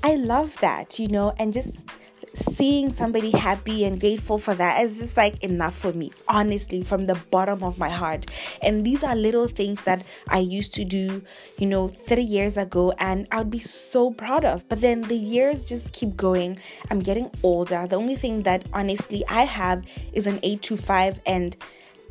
I 0.05 0.17
love 0.17 0.59
that, 0.61 0.99
you 0.99 1.09
know, 1.09 1.33
and 1.39 1.51
just 1.51 1.87
seeing 2.35 2.93
somebody 2.93 3.31
happy 3.31 3.87
and 3.87 3.99
grateful 3.99 4.37
for 4.37 4.55
that 4.55 4.83
is 4.83 4.99
just 4.99 5.17
like 5.17 5.43
enough 5.43 5.79
for 5.79 5.95
me, 5.95 6.13
honestly, 6.29 6.83
from 6.83 7.07
the 7.07 7.15
bottom 7.31 7.63
of 7.63 7.79
my 7.79 7.89
heart. 7.89 8.27
And 8.61 8.85
these 8.85 9.03
are 9.03 9.17
little 9.17 9.49
things 9.49 9.81
that 9.85 10.05
I 10.29 10.41
used 10.41 10.75
to 10.75 10.85
do, 10.85 11.23
you 11.57 11.67
know, 11.67 11.89
30 11.89 12.23
years 12.23 12.59
ago, 12.59 12.93
and 12.99 13.27
I 13.33 13.39
would 13.39 13.49
be 13.49 13.61
so 13.61 14.11
proud 14.11 14.45
of. 14.45 14.69
But 14.69 14.83
then 14.83 15.01
the 15.01 15.17
years 15.17 15.65
just 15.65 15.95
keep 15.95 16.19
going. 16.19 16.59
I'm 16.91 16.99
getting 16.99 17.31
older. 17.43 17.87
The 17.89 17.97
only 17.97 18.17
thing 18.17 18.43
that 18.43 18.67
honestly 18.75 19.25
I 19.31 19.45
have 19.45 19.87
is 20.13 20.27
an 20.27 20.39
825, 20.43 21.19
and 21.25 21.57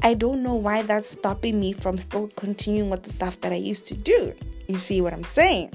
I 0.01 0.15
don't 0.15 0.41
know 0.41 0.55
why 0.55 0.81
that's 0.81 1.11
stopping 1.11 1.59
me 1.59 1.73
from 1.73 1.99
still 1.99 2.29
continuing 2.29 2.89
with 2.89 3.03
the 3.03 3.11
stuff 3.11 3.39
that 3.41 3.51
I 3.51 3.57
used 3.57 3.85
to 3.85 3.93
do. 3.93 4.33
You 4.67 4.79
see 4.79 4.99
what 4.99 5.13
I'm 5.13 5.23
saying? 5.23 5.73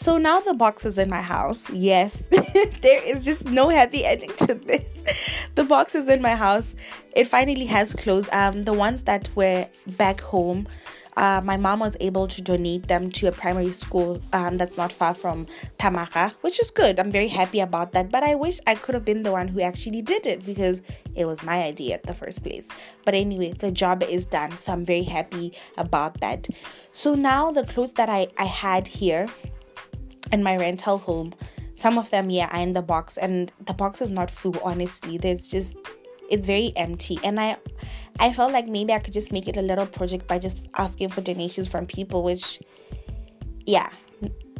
So 0.00 0.16
now 0.16 0.40
the 0.40 0.54
box 0.54 0.86
is 0.86 0.96
in 0.96 1.10
my 1.10 1.20
house. 1.20 1.68
Yes, 1.68 2.22
there 2.80 3.02
is 3.02 3.22
just 3.22 3.50
no 3.50 3.68
happy 3.68 4.06
ending 4.06 4.32
to 4.38 4.54
this. 4.54 5.04
the 5.56 5.64
box 5.64 5.94
is 5.94 6.08
in 6.08 6.22
my 6.22 6.34
house, 6.34 6.74
it 7.14 7.28
finally 7.28 7.66
has 7.66 7.92
clothes. 7.92 8.26
Um, 8.32 8.64
the 8.64 8.72
ones 8.72 9.02
that 9.02 9.28
were 9.36 9.68
back 9.98 10.22
home, 10.22 10.66
uh, 11.18 11.42
my 11.44 11.58
mom 11.58 11.80
was 11.80 11.98
able 12.00 12.26
to 12.28 12.40
donate 12.40 12.88
them 12.88 13.10
to 13.10 13.26
a 13.26 13.32
primary 13.32 13.72
school 13.72 14.22
um, 14.32 14.56
that's 14.56 14.78
not 14.78 14.90
far 14.90 15.12
from 15.12 15.46
Thamaga, 15.78 16.32
which 16.40 16.58
is 16.60 16.70
good. 16.70 16.98
I'm 16.98 17.10
very 17.10 17.28
happy 17.28 17.60
about 17.60 17.92
that. 17.92 18.10
But 18.10 18.22
I 18.22 18.36
wish 18.36 18.58
I 18.66 18.76
could 18.76 18.94
have 18.94 19.04
been 19.04 19.22
the 19.22 19.32
one 19.32 19.48
who 19.48 19.60
actually 19.60 20.00
did 20.00 20.24
it 20.24 20.46
because 20.46 20.80
it 21.14 21.26
was 21.26 21.42
my 21.42 21.62
idea 21.62 21.96
at 21.96 22.04
the 22.04 22.14
first 22.14 22.42
place. 22.42 22.70
But 23.04 23.14
anyway, 23.14 23.52
the 23.52 23.70
job 23.70 24.02
is 24.02 24.24
done. 24.24 24.56
So 24.56 24.72
I'm 24.72 24.84
very 24.86 25.02
happy 25.02 25.52
about 25.76 26.22
that. 26.22 26.48
So 26.92 27.14
now 27.14 27.52
the 27.52 27.64
clothes 27.64 27.92
that 27.94 28.08
I, 28.08 28.28
I 28.38 28.44
had 28.44 28.88
here 28.88 29.26
in 30.32 30.42
my 30.42 30.56
rental 30.56 30.98
home, 30.98 31.34
some 31.76 31.98
of 31.98 32.10
them, 32.10 32.30
yeah, 32.30 32.48
are 32.52 32.60
in 32.60 32.72
the 32.72 32.82
box. 32.82 33.16
And 33.16 33.52
the 33.64 33.74
box 33.74 34.02
is 34.02 34.10
not 34.10 34.30
full, 34.30 34.58
honestly. 34.62 35.18
There's 35.18 35.48
just 35.48 35.76
it's 36.30 36.46
very 36.46 36.72
empty 36.76 37.18
and 37.24 37.38
i 37.38 37.56
i 38.20 38.32
felt 38.32 38.52
like 38.52 38.66
maybe 38.68 38.92
i 38.92 38.98
could 38.98 39.12
just 39.12 39.32
make 39.32 39.48
it 39.48 39.56
a 39.56 39.62
little 39.62 39.84
project 39.84 40.26
by 40.28 40.38
just 40.38 40.68
asking 40.78 41.10
for 41.10 41.20
donations 41.20 41.68
from 41.68 41.84
people 41.84 42.22
which 42.22 42.60
yeah 43.66 43.90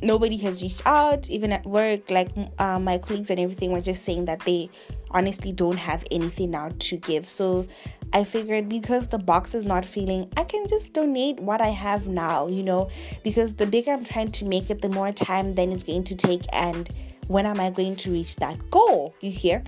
nobody 0.02 0.36
has 0.36 0.62
reached 0.62 0.82
out 0.84 1.30
even 1.30 1.52
at 1.52 1.64
work 1.64 2.10
like 2.10 2.30
uh, 2.58 2.78
my 2.78 2.98
colleagues 2.98 3.30
and 3.30 3.38
everything 3.38 3.70
were 3.70 3.80
just 3.80 4.04
saying 4.04 4.24
that 4.24 4.40
they 4.40 4.68
honestly 5.10 5.52
don't 5.52 5.78
have 5.78 6.04
anything 6.10 6.52
now 6.52 6.70
to 6.78 6.96
give. 6.96 7.26
So 7.26 7.66
i 8.12 8.24
figured 8.24 8.68
because 8.68 9.08
the 9.08 9.18
box 9.18 9.54
is 9.54 9.64
not 9.64 9.84
filling 9.84 10.28
i 10.36 10.42
can 10.42 10.66
just 10.66 10.92
donate 10.94 11.38
what 11.38 11.60
i 11.60 11.68
have 11.68 12.08
now 12.08 12.48
you 12.48 12.62
know? 12.62 12.88
Because 13.22 13.54
the 13.54 13.66
bigger 13.66 13.92
i'm 13.92 14.04
trying 14.04 14.32
to 14.32 14.44
make 14.44 14.70
it 14.70 14.80
the 14.80 14.88
more 14.88 15.12
time 15.12 15.54
then 15.54 15.70
it's 15.72 15.84
going 15.84 16.04
to 16.04 16.14
take 16.14 16.42
and 16.52 16.90
when 17.28 17.46
am 17.46 17.60
i 17.60 17.70
going 17.70 17.96
to 17.96 18.10
reach 18.10 18.36
that 18.36 18.58
goal 18.70 19.14
you 19.20 19.30
hear? 19.30 19.62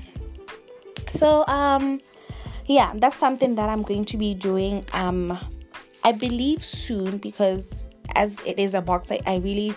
So 1.09 1.47
um 1.47 2.01
yeah 2.67 2.93
that's 2.97 3.19
something 3.19 3.55
that 3.57 3.69
i'm 3.69 3.83
going 3.83 4.05
to 4.07 4.17
be 4.17 4.35
doing 4.35 4.85
um 4.93 5.39
i 6.05 6.13
believe 6.13 6.65
soon 6.65 7.19
because 7.19 7.87
as 8.15 8.41
it 8.47 8.59
is 8.59 8.75
a 8.75 8.83
box 8.83 9.11
i, 9.11 9.21
I 9.27 9.37
really 9.37 9.75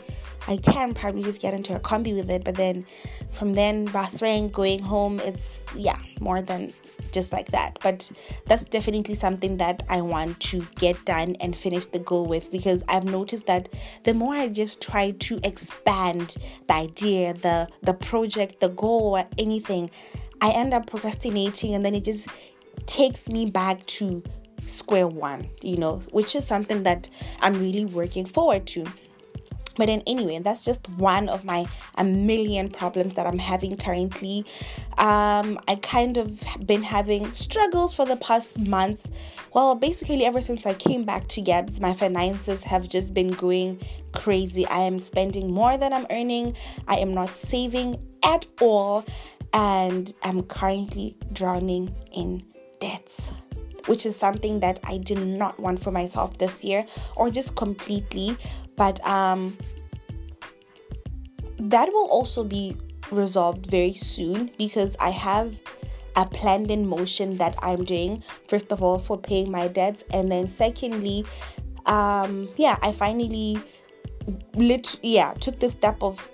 i 0.47 0.57
can 0.57 0.93
probably 0.93 1.23
just 1.23 1.41
get 1.41 1.53
into 1.53 1.75
a 1.75 1.79
combi 1.79 2.15
with 2.15 2.29
it 2.29 2.43
but 2.43 2.55
then 2.55 2.85
from 3.31 3.53
then 3.53 3.85
basring 3.85 4.49
going 4.49 4.81
home 4.81 5.19
it's 5.19 5.65
yeah 5.75 5.99
more 6.19 6.41
than 6.41 6.73
just 7.11 7.31
like 7.31 7.51
that. 7.51 7.77
But 7.81 8.11
that's 8.45 8.65
definitely 8.65 9.15
something 9.15 9.57
that 9.57 9.83
i 9.89 10.01
want 10.01 10.39
to 10.51 10.67
get 10.75 11.05
done 11.05 11.35
and 11.39 11.55
finish 11.55 11.85
the 11.85 11.99
goal 11.99 12.25
with 12.25 12.51
because 12.51 12.83
i've 12.89 13.05
noticed 13.05 13.45
that 13.47 13.69
the 14.03 14.13
more 14.13 14.33
i 14.33 14.49
just 14.49 14.81
try 14.81 15.11
to 15.11 15.39
expand 15.43 16.35
the 16.67 16.73
idea 16.73 17.33
the 17.33 17.69
the 17.83 17.93
project 17.93 18.59
the 18.59 18.69
goal 18.69 19.15
or 19.17 19.25
anything 19.37 19.89
I 20.41 20.51
end 20.51 20.73
up 20.73 20.87
procrastinating 20.87 21.73
and 21.73 21.85
then 21.85 21.95
it 21.95 22.03
just 22.03 22.27
takes 22.85 23.29
me 23.29 23.49
back 23.49 23.85
to 23.97 24.21
square 24.67 25.07
one, 25.07 25.49
you 25.61 25.77
know, 25.77 25.97
which 26.11 26.35
is 26.35 26.45
something 26.45 26.83
that 26.83 27.09
I'm 27.41 27.59
really 27.59 27.85
working 27.85 28.25
forward 28.25 28.67
to. 28.67 28.85
But 29.77 29.87
then, 29.87 30.03
anyway, 30.07 30.39
that's 30.39 30.63
just 30.63 30.87
one 30.91 31.27
of 31.27 31.43
my 31.43 31.65
a 31.95 32.03
million 32.05 32.69
problems 32.69 33.15
that 33.15 33.27
I'm 33.27 33.37
having 33.37 33.75
currently. 33.75 34.45
Um, 34.97 35.59
I 35.67 35.77
kind 35.81 36.15
of 36.15 36.41
been 36.65 36.81
having 36.81 37.33
struggles 37.33 37.93
for 37.93 38.05
the 38.05 38.15
past 38.15 38.57
months. 38.57 39.09
Well, 39.53 39.75
basically, 39.75 40.23
ever 40.23 40.39
since 40.39 40.65
I 40.65 40.75
came 40.75 41.03
back 41.03 41.27
to 41.29 41.41
Gabs, 41.41 41.81
my 41.81 41.93
finances 41.93 42.63
have 42.63 42.87
just 42.87 43.13
been 43.13 43.31
going 43.31 43.81
crazy. 44.13 44.65
I 44.67 44.79
am 44.79 44.97
spending 44.97 45.51
more 45.53 45.77
than 45.77 45.91
I'm 45.91 46.07
earning, 46.09 46.55
I 46.87 46.99
am 46.99 47.13
not 47.13 47.35
saving 47.35 47.97
at 48.23 48.45
all 48.61 49.05
and 49.55 50.11
I'm 50.21 50.43
currently 50.43 51.15
drowning 51.31 51.95
in 52.11 52.43
debts, 52.79 53.31
which 53.85 54.05
is 54.05 54.15
something 54.15 54.59
that 54.61 54.79
I 54.83 54.97
did 54.97 55.19
not 55.19 55.59
want 55.59 55.81
for 55.81 55.91
myself 55.91 56.37
this 56.37 56.63
year 56.63 56.85
or 57.15 57.29
just 57.29 57.55
completely. 57.55 58.37
But 58.75 59.05
um, 59.05 59.57
that 61.59 61.89
will 61.91 62.07
also 62.09 62.43
be 62.43 62.75
resolved 63.11 63.67
very 63.67 63.93
soon 63.93 64.51
because 64.57 64.97
I 64.99 65.11
have 65.11 65.59
a 66.15 66.25
planned 66.25 66.71
in 66.71 66.87
motion 66.87 67.37
that 67.37 67.55
I'm 67.61 67.83
doing. 67.83 68.23
First 68.47 68.71
of 68.71 68.81
all, 68.81 68.99
for 68.99 69.17
paying 69.17 69.51
my 69.51 69.67
debts, 69.67 70.05
and 70.11 70.31
then 70.31 70.47
secondly, 70.47 71.25
um, 71.85 72.49
yeah, 72.55 72.77
I 72.81 72.91
finally 72.91 73.59
lit 74.55 74.99
yeah 75.03 75.33
took 75.35 75.59
the 75.59 75.69
step 75.69 76.01
of 76.01 76.29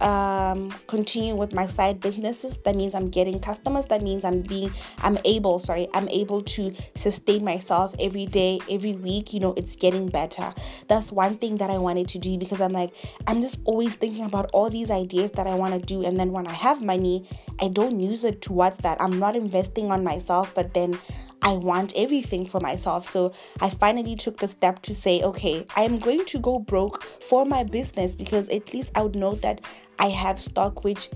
um 0.00 0.72
continue 0.86 1.34
with 1.34 1.52
my 1.52 1.66
side 1.66 2.00
businesses 2.00 2.58
that 2.58 2.76
means 2.76 2.94
i'm 2.94 3.08
getting 3.08 3.38
customers 3.38 3.86
that 3.86 4.02
means 4.02 4.24
i'm 4.24 4.42
being 4.42 4.70
i'm 4.98 5.18
able 5.24 5.58
sorry 5.58 5.88
i'm 5.94 6.08
able 6.08 6.42
to 6.42 6.74
sustain 6.94 7.44
myself 7.44 7.94
every 7.98 8.26
day 8.26 8.58
every 8.70 8.92
week 8.92 9.32
you 9.32 9.40
know 9.40 9.54
it's 9.56 9.76
getting 9.76 10.08
better 10.08 10.52
that's 10.88 11.10
one 11.10 11.36
thing 11.36 11.56
that 11.56 11.70
i 11.70 11.78
wanted 11.78 12.06
to 12.06 12.18
do 12.18 12.36
because 12.36 12.60
i'm 12.60 12.72
like 12.72 12.94
i'm 13.26 13.40
just 13.40 13.58
always 13.64 13.94
thinking 13.94 14.24
about 14.24 14.50
all 14.52 14.68
these 14.68 14.90
ideas 14.90 15.30
that 15.32 15.46
i 15.46 15.54
want 15.54 15.72
to 15.72 15.80
do 15.80 16.04
and 16.04 16.20
then 16.20 16.30
when 16.32 16.46
i 16.46 16.52
have 16.52 16.82
money 16.82 17.26
i 17.60 17.68
don't 17.68 18.00
use 18.00 18.24
it 18.24 18.42
towards 18.42 18.78
that 18.78 19.00
i'm 19.00 19.18
not 19.18 19.34
investing 19.34 19.90
on 19.90 20.04
myself 20.04 20.54
but 20.54 20.74
then 20.74 20.98
I 21.42 21.52
want 21.52 21.92
everything 21.96 22.46
for 22.46 22.60
myself. 22.60 23.06
So 23.08 23.32
I 23.60 23.70
finally 23.70 24.16
took 24.16 24.38
the 24.38 24.48
step 24.48 24.82
to 24.82 24.94
say, 24.94 25.22
okay, 25.22 25.64
I'm 25.76 25.98
going 25.98 26.24
to 26.26 26.40
go 26.40 26.58
broke 26.58 27.04
for 27.22 27.44
my 27.44 27.62
business 27.62 28.16
because 28.16 28.48
at 28.48 28.74
least 28.74 28.90
I 28.96 29.02
would 29.02 29.14
know 29.14 29.36
that 29.36 29.60
I 29.98 30.08
have 30.08 30.40
stock, 30.40 30.84
which, 30.84 31.08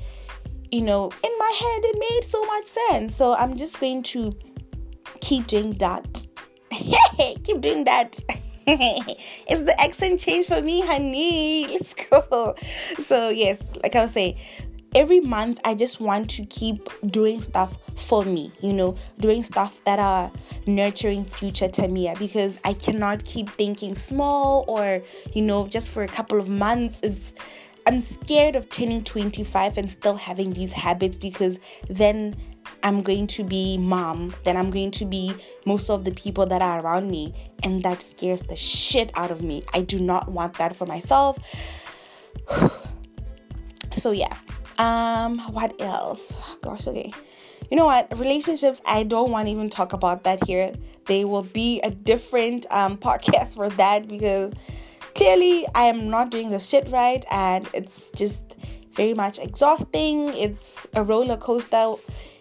you 0.71 0.83
know, 0.83 1.11
in 1.23 1.39
my 1.39 1.53
head, 1.59 1.81
it 1.85 1.97
made 1.99 2.25
so 2.25 2.45
much 2.45 2.65
sense. 2.65 3.17
So 3.17 3.35
I'm 3.35 3.57
just 3.57 3.81
going 3.81 4.03
to 4.05 4.37
keep 5.21 5.47
doing 5.47 5.73
that. 5.75 6.27
keep 7.45 7.61
doing 7.61 7.85
that. 7.85 8.19
it's 8.67 9.65
the 9.65 9.81
accent 9.81 10.21
change 10.21 10.47
for 10.47 10.61
me, 10.61 10.81
honey. 10.83 11.67
Let's 11.73 11.95
go. 11.95 12.55
So, 12.99 13.31
yes, 13.31 13.69
like 13.83 13.97
I 13.97 14.03
was 14.03 14.13
saying, 14.13 14.39
every 14.95 15.21
month 15.21 15.61
I 15.65 15.75
just 15.75 16.01
want 16.01 16.31
to 16.31 16.45
keep 16.47 16.89
doing 17.07 17.41
stuff 17.41 17.77
for 17.97 18.25
me, 18.25 18.53
you 18.61 18.73
know, 18.73 18.99
doing 19.19 19.43
stuff 19.43 19.83
that 19.85 19.99
are 19.99 20.31
nurturing 20.67 21.25
future 21.25 21.69
Tamia 21.69 22.19
because 22.19 22.59
I 22.65 22.75
cannot 22.75 23.25
keep 23.25 23.51
thinking 23.51 23.95
small 23.95 24.65
or, 24.69 25.03
you 25.33 25.43
know, 25.43 25.67
just 25.67 25.91
for 25.91 26.03
a 26.03 26.09
couple 26.09 26.39
of 26.39 26.49
months. 26.49 27.01
It's 27.03 27.35
I'm 27.87 28.01
scared 28.01 28.57
of 28.57 28.69
turning 28.71 29.05
25 29.05 29.79
and 29.79 29.91
still 29.91 30.17
having 30.17 30.53
these 30.53 30.73
habits 30.73 31.19
because 31.19 31.59
then 31.89 32.37
I'm 32.83 33.03
going 33.03 33.27
to 33.29 33.45
be 33.45 33.79
mom, 33.79 34.35
then 34.45 34.57
I'm 34.57 34.71
going 34.71 34.91
to 34.93 35.05
be 35.05 35.35
most 35.67 35.91
of 35.91 36.05
the 36.05 36.13
people 36.13 36.47
that 36.47 36.63
are 36.63 36.81
around 36.81 37.11
me, 37.11 37.35
and 37.63 37.83
that 37.83 38.03
scares 38.03 38.43
the 38.43 38.57
shit 38.57 39.11
out 39.15 39.31
of 39.31 39.43
me. 39.43 39.65
I 39.75 39.83
do 39.83 39.99
not 39.99 40.31
want 40.31 40.55
that 40.59 40.77
for 40.77 40.87
myself. 40.87 41.39
so 43.93 44.13
yeah, 44.13 44.35
um, 44.79 45.39
what 45.53 45.79
else? 45.81 46.33
Gosh, 46.63 46.87
okay. 46.87 47.13
You 47.71 47.77
know 47.77 47.87
what? 47.87 48.19
Relationships, 48.19 48.81
I 48.85 49.05
don't 49.05 49.31
want 49.31 49.47
to 49.47 49.53
even 49.53 49.71
talk 49.71 49.93
about 49.93 50.25
that 50.25 50.45
here. 50.45 50.73
They 51.07 51.25
will 51.25 51.43
be 51.43 51.81
a 51.83 51.91
different 51.91 52.67
um 52.71 52.97
podcast 53.07 53.55
for 53.55 53.69
that 53.71 54.09
because 54.09 54.53
clearly 55.15 55.67
I 55.75 55.85
am 55.85 56.09
not 56.09 56.31
doing 56.31 56.51
the 56.51 56.61
shit 56.61 56.89
right 56.89 57.25
and 57.31 57.69
it's 57.73 58.11
just 58.13 58.57
very 58.95 59.15
much 59.15 59.39
exhausting. 59.39 60.29
It's 60.35 60.87
a 60.95 61.03
roller 61.03 61.37
coaster. 61.37 61.95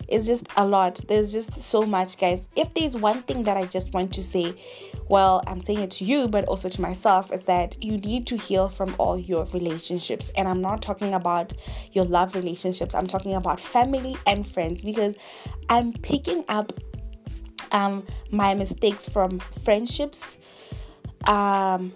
It's 0.08 0.26
just 0.26 0.48
a 0.58 0.66
lot. 0.66 1.04
There's 1.08 1.32
just 1.32 1.62
so 1.62 1.84
much, 1.86 2.18
guys. 2.18 2.50
If 2.56 2.74
there's 2.74 2.96
one 2.96 3.22
thing 3.24 3.44
that 3.44 3.58
I 3.58 3.66
just 3.66 3.94
want 3.94 4.12
to 4.16 4.24
say 4.24 4.56
well, 5.10 5.42
I'm 5.48 5.60
saying 5.60 5.80
it 5.80 5.92
to 5.92 6.06
you, 6.06 6.28
but 6.28 6.46
also 6.46 6.70
to 6.70 6.82
myself, 6.82 7.34
is 7.34 7.46
that 7.46 7.84
you 7.84 7.98
need 7.98 8.28
to 8.28 8.38
heal 8.38 8.70
from 8.70 8.96
all 9.00 9.18
your 9.18 9.46
relationships. 9.46 10.32
And 10.38 10.48
I'm 10.48 10.62
not 10.62 10.84
talking 10.84 11.16
about 11.16 11.52
your 11.92 12.06
love 12.06 12.36
relationships, 12.36 12.94
I'm 12.94 13.08
talking 13.08 13.34
about 13.34 13.60
family 13.60 14.16
and 14.28 14.48
friends 14.48 14.84
because 14.84 15.16
I'm 15.68 15.94
picking 15.94 16.46
up 16.48 16.72
um, 17.72 18.06
my 18.32 18.54
mistakes 18.54 19.10
from 19.10 19.40
friendships. 19.40 20.38
Um, 21.28 21.94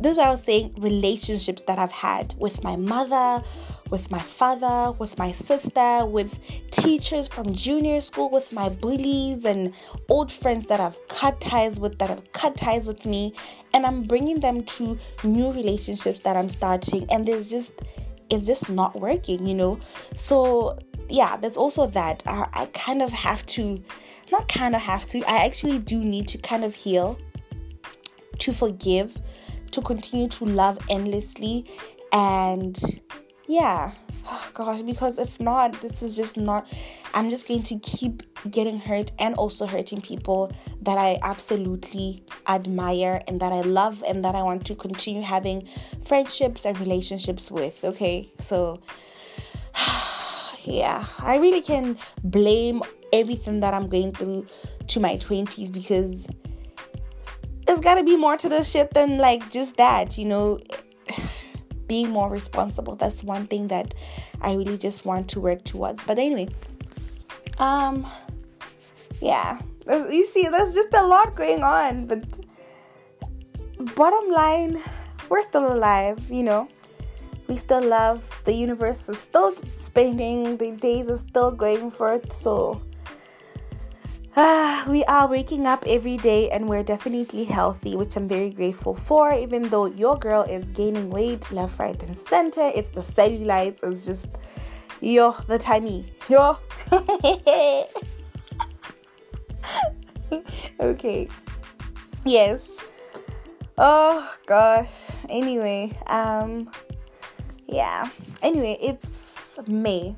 I 0.00 0.30
was 0.30 0.44
saying 0.44 0.74
relationships 0.78 1.62
that 1.62 1.78
I've 1.78 1.92
had 1.92 2.34
with 2.38 2.62
my 2.62 2.76
mother, 2.76 3.42
with 3.90 4.10
my 4.10 4.20
father, 4.20 4.96
with 4.98 5.18
my 5.18 5.32
sister, 5.32 6.06
with 6.06 6.38
teachers 6.70 7.26
from 7.26 7.54
junior 7.54 8.00
school, 8.00 8.30
with 8.30 8.52
my 8.52 8.68
bullies 8.68 9.44
and 9.44 9.74
old 10.08 10.30
friends 10.30 10.66
that 10.66 10.78
I've 10.78 10.98
cut 11.08 11.40
ties 11.40 11.80
with, 11.80 11.98
that 11.98 12.10
have 12.10 12.32
cut 12.32 12.56
ties 12.56 12.86
with 12.86 13.06
me. 13.06 13.32
And 13.74 13.84
I'm 13.84 14.04
bringing 14.04 14.40
them 14.40 14.62
to 14.64 14.98
new 15.24 15.50
relationships 15.52 16.20
that 16.20 16.36
I'm 16.36 16.48
starting. 16.48 17.10
And 17.10 17.26
there's 17.26 17.50
just, 17.50 17.72
it's 18.30 18.46
just 18.46 18.68
not 18.68 19.00
working, 19.00 19.46
you 19.46 19.54
know? 19.54 19.80
So, 20.14 20.78
yeah, 21.08 21.36
there's 21.36 21.56
also 21.56 21.86
that. 21.88 22.22
I, 22.26 22.48
I 22.52 22.66
kind 22.66 23.02
of 23.02 23.10
have 23.12 23.44
to, 23.46 23.82
not 24.30 24.46
kind 24.48 24.76
of 24.76 24.82
have 24.82 25.06
to, 25.06 25.22
I 25.28 25.44
actually 25.44 25.80
do 25.80 25.98
need 25.98 26.28
to 26.28 26.38
kind 26.38 26.64
of 26.64 26.74
heal, 26.74 27.18
to 28.38 28.52
forgive, 28.52 29.20
to 29.70 29.80
continue 29.80 30.28
to 30.28 30.44
love 30.44 30.78
endlessly 30.88 31.64
and 32.12 33.00
yeah 33.46 33.92
oh 34.28 34.50
gosh, 34.54 34.82
because 34.82 35.18
if 35.18 35.40
not, 35.40 35.80
this 35.80 36.02
is 36.02 36.16
just 36.16 36.36
not, 36.36 36.70
I'm 37.14 37.30
just 37.30 37.48
going 37.48 37.62
to 37.64 37.78
keep 37.78 38.22
getting 38.50 38.78
hurt 38.78 39.12
and 39.18 39.34
also 39.34 39.66
hurting 39.66 40.00
people 40.00 40.52
that 40.82 40.98
I 40.98 41.18
absolutely 41.22 42.22
admire 42.46 43.20
and 43.26 43.40
that 43.40 43.52
I 43.52 43.62
love 43.62 44.04
and 44.06 44.24
that 44.24 44.34
I 44.34 44.42
want 44.42 44.66
to 44.66 44.74
continue 44.74 45.22
having 45.22 45.68
friendships 46.02 46.64
and 46.64 46.78
relationships 46.78 47.50
with. 47.50 47.82
Okay, 47.84 48.30
so 48.38 48.80
yeah, 50.64 51.04
I 51.20 51.38
really 51.38 51.62
can 51.62 51.98
blame 52.22 52.82
everything 53.12 53.60
that 53.60 53.72
I'm 53.72 53.88
going 53.88 54.12
through 54.12 54.46
to 54.88 55.00
my 55.00 55.16
20s 55.16 55.72
because 55.72 56.28
there's 57.68 57.80
got 57.80 57.94
to 57.94 58.02
be 58.02 58.16
more 58.16 58.36
to 58.36 58.48
this 58.48 58.70
shit 58.70 58.92
than 58.94 59.18
like 59.18 59.48
just 59.50 59.76
that, 59.76 60.18
you 60.18 60.24
know. 60.24 60.58
Being 61.86 62.10
more 62.10 62.28
responsible. 62.28 62.96
That's 62.96 63.24
one 63.24 63.46
thing 63.46 63.68
that 63.68 63.94
I 64.42 64.52
really 64.52 64.76
just 64.76 65.06
want 65.06 65.28
to 65.30 65.40
work 65.40 65.64
towards. 65.64 66.04
But 66.04 66.18
anyway, 66.18 66.48
um, 67.58 68.06
yeah, 69.22 69.58
you 69.88 70.26
see, 70.26 70.48
there's 70.48 70.74
just 70.74 70.92
a 70.92 71.06
lot 71.06 71.34
going 71.34 71.62
on. 71.62 72.04
But 72.04 72.40
bottom 73.96 74.30
line, 74.30 74.78
we're 75.30 75.40
still 75.40 75.72
alive, 75.72 76.18
you 76.28 76.42
know 76.42 76.68
we 77.48 77.56
still 77.56 77.82
love 77.82 78.42
the 78.44 78.52
universe 78.52 79.08
is 79.08 79.18
still 79.18 79.56
spinning 79.56 80.56
the 80.58 80.70
days 80.72 81.08
are 81.08 81.16
still 81.16 81.50
going 81.50 81.90
forth 81.90 82.30
so 82.32 82.80
ah, 84.40 84.84
we 84.88 85.02
are 85.04 85.26
waking 85.26 85.66
up 85.66 85.82
every 85.84 86.16
day 86.16 86.48
and 86.50 86.68
we're 86.68 86.84
definitely 86.84 87.42
healthy 87.44 87.96
which 87.96 88.14
i'm 88.14 88.28
very 88.28 88.50
grateful 88.50 88.94
for 88.94 89.32
even 89.32 89.62
though 89.68 89.86
your 89.86 90.16
girl 90.16 90.42
is 90.42 90.70
gaining 90.70 91.10
weight 91.10 91.50
left 91.50 91.78
right 91.80 92.00
and 92.04 92.16
center. 92.16 92.70
It's 92.74 92.90
the 92.90 93.00
cellulites 93.00 93.80
it's 93.82 94.06
just 94.06 94.28
yo 95.00 95.32
the 95.48 95.58
tummy 95.58 96.06
yo. 96.28 96.58
Okay. 100.80 101.26
Yes. 102.24 102.70
Oh 103.76 104.32
gosh. 104.46 105.10
Anyway 105.28 105.90
um 106.06 106.70
yeah. 107.66 108.08
Anyway 108.42 108.78
it's 108.80 109.58
may. 109.66 110.14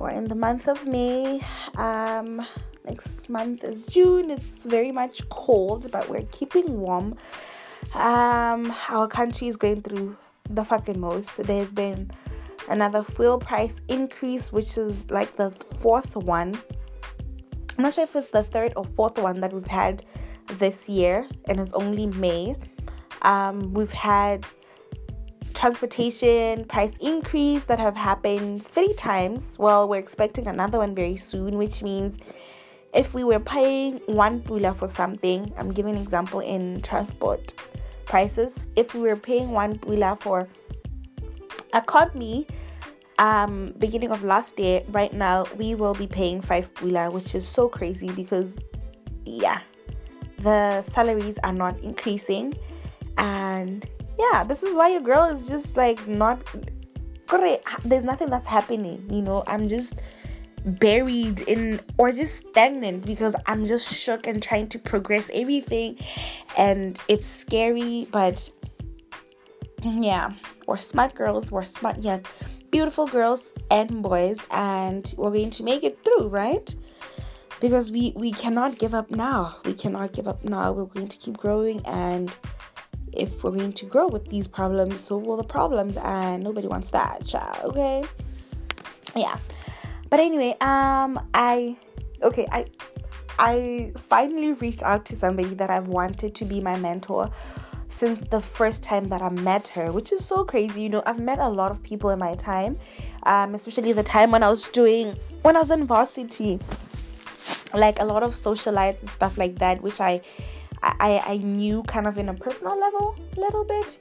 We're 0.00 0.10
in 0.10 0.26
the 0.26 0.34
month 0.34 0.66
of 0.66 0.84
may. 0.86 1.40
Um 1.76 2.44
next 2.84 3.28
month 3.28 3.64
is 3.64 3.86
june. 3.86 4.30
It's 4.30 4.64
very 4.64 4.92
much 4.92 5.28
cold 5.28 5.90
but 5.90 6.08
we're 6.08 6.26
keeping 6.30 6.80
warm. 6.80 7.16
Um 7.94 8.74
our 8.88 9.08
country 9.08 9.48
is 9.48 9.56
going 9.56 9.82
through 9.82 10.16
the 10.50 10.64
fucking 10.64 11.00
most. 11.00 11.36
There's 11.36 11.72
been 11.72 12.10
another 12.68 13.02
fuel 13.02 13.38
price 13.38 13.80
increase 13.88 14.52
which 14.52 14.76
is 14.78 15.10
like 15.10 15.36
the 15.36 15.50
fourth 15.50 16.16
one. 16.16 16.58
I'm 17.76 17.82
not 17.82 17.94
sure 17.94 18.04
if 18.04 18.14
it's 18.14 18.28
the 18.28 18.42
third 18.42 18.72
or 18.76 18.84
fourth 18.84 19.18
one 19.18 19.40
that 19.40 19.52
we've 19.52 19.66
had 19.66 20.04
this 20.58 20.88
year 20.88 21.26
and 21.46 21.58
it's 21.58 21.72
only 21.72 22.06
may. 22.06 22.56
Um, 23.22 23.72
we've 23.72 23.92
had 23.92 24.46
transportation 25.54 26.64
price 26.66 26.96
increase 27.00 27.64
that 27.64 27.78
have 27.78 27.96
happened 27.96 28.66
three 28.66 28.92
times. 28.94 29.56
Well, 29.58 29.88
we're 29.88 29.98
expecting 29.98 30.46
another 30.46 30.78
one 30.78 30.94
very 30.94 31.16
soon, 31.16 31.56
which 31.56 31.82
means 31.82 32.18
if 32.94 33.12
we 33.12 33.24
were 33.24 33.40
paying 33.40 33.98
one 34.06 34.40
pula 34.40 34.74
for 34.74 34.88
something, 34.88 35.52
I'm 35.58 35.72
giving 35.72 35.96
an 35.96 36.02
example 36.02 36.40
in 36.40 36.80
transport 36.82 37.54
prices. 38.04 38.68
If 38.76 38.94
we 38.94 39.00
were 39.00 39.16
paying 39.16 39.50
one 39.50 39.78
pula 39.78 40.18
for 40.18 40.48
a 41.72 41.82
company 41.82 42.46
um 43.18 43.72
beginning 43.78 44.10
of 44.10 44.22
last 44.22 44.58
year, 44.58 44.82
right 44.88 45.12
now 45.12 45.46
we 45.56 45.74
will 45.74 45.94
be 45.94 46.06
paying 46.06 46.40
five 46.40 46.72
pula, 46.74 47.12
which 47.12 47.34
is 47.34 47.46
so 47.46 47.68
crazy 47.68 48.10
because 48.12 48.60
yeah, 49.24 49.60
the 50.38 50.82
salaries 50.82 51.38
are 51.42 51.52
not 51.52 51.78
increasing 51.80 52.54
and 53.18 53.88
yeah, 54.18 54.44
this 54.44 54.62
is 54.62 54.76
why 54.76 54.88
your 54.88 55.00
girl 55.00 55.24
is 55.24 55.48
just 55.48 55.76
like 55.76 56.06
not. 56.06 56.42
There's 57.84 58.04
nothing 58.04 58.30
that's 58.30 58.46
happening, 58.46 59.04
you 59.10 59.22
know. 59.22 59.42
I'm 59.48 59.66
just 59.66 59.94
buried 60.64 61.42
in 61.42 61.80
or 61.98 62.10
just 62.10 62.48
stagnant 62.48 63.04
because 63.04 63.36
I'm 63.46 63.66
just 63.66 63.94
shook 63.94 64.26
and 64.26 64.42
trying 64.42 64.68
to 64.68 64.78
progress 64.78 65.30
everything 65.32 65.98
and 66.56 66.98
it's 67.08 67.26
scary, 67.26 68.08
but 68.10 68.50
yeah, 69.82 70.32
we're 70.66 70.78
smart 70.78 71.14
girls, 71.14 71.52
we're 71.52 71.64
smart 71.64 72.02
young, 72.02 72.24
beautiful 72.70 73.06
girls 73.06 73.52
and 73.70 74.02
boys, 74.02 74.38
and 74.50 75.14
we're 75.18 75.30
going 75.30 75.50
to 75.50 75.62
make 75.64 75.84
it 75.84 76.02
through, 76.04 76.28
right? 76.28 76.74
Because 77.60 77.90
we 77.90 78.12
we 78.16 78.32
cannot 78.32 78.78
give 78.78 78.94
up 78.94 79.10
now. 79.10 79.56
We 79.64 79.74
cannot 79.74 80.12
give 80.12 80.26
up 80.26 80.44
now. 80.44 80.72
We're 80.72 80.86
going 80.86 81.08
to 81.08 81.18
keep 81.18 81.36
growing 81.36 81.84
and 81.86 82.36
if 83.16 83.44
we're 83.44 83.52
going 83.52 83.72
to 83.72 83.86
grow 83.86 84.08
with 84.08 84.28
these 84.28 84.48
problems, 84.48 85.00
so 85.00 85.16
will 85.16 85.36
the 85.36 85.44
problems, 85.44 85.96
and 85.96 86.42
nobody 86.42 86.66
wants 86.66 86.90
that, 86.90 87.24
child. 87.26 87.70
Okay, 87.70 88.04
yeah. 89.14 89.36
But 90.14 90.20
anyway, 90.20 90.56
um, 90.60 91.18
I 91.34 91.76
okay, 92.22 92.46
I 92.52 92.66
I 93.36 93.92
finally 93.96 94.52
reached 94.52 94.84
out 94.84 95.04
to 95.06 95.16
somebody 95.16 95.54
that 95.54 95.70
I've 95.70 95.88
wanted 95.88 96.36
to 96.36 96.44
be 96.44 96.60
my 96.60 96.78
mentor 96.78 97.32
since 97.88 98.20
the 98.20 98.40
first 98.40 98.84
time 98.84 99.08
that 99.08 99.22
I 99.22 99.30
met 99.30 99.66
her, 99.74 99.90
which 99.90 100.12
is 100.12 100.24
so 100.24 100.44
crazy. 100.44 100.82
You 100.82 100.90
know, 100.90 101.02
I've 101.04 101.18
met 101.18 101.40
a 101.40 101.48
lot 101.48 101.72
of 101.72 101.82
people 101.82 102.10
in 102.10 102.20
my 102.20 102.36
time, 102.36 102.78
um, 103.24 103.56
especially 103.56 103.92
the 103.92 104.04
time 104.04 104.30
when 104.30 104.44
I 104.44 104.50
was 104.50 104.68
doing 104.68 105.16
when 105.42 105.56
I 105.56 105.58
was 105.58 105.72
in 105.72 105.84
varsity, 105.84 106.60
like 107.74 107.98
a 107.98 108.04
lot 108.04 108.22
of 108.22 108.36
socialites 108.36 109.00
and 109.00 109.10
stuff 109.10 109.36
like 109.36 109.58
that, 109.58 109.82
which 109.82 110.00
I 110.00 110.20
I, 110.80 111.22
I 111.26 111.36
knew 111.38 111.82
kind 111.82 112.06
of 112.06 112.18
in 112.18 112.28
a 112.28 112.34
personal 112.34 112.78
level 112.78 113.16
a 113.36 113.40
little 113.40 113.64
bit. 113.64 113.98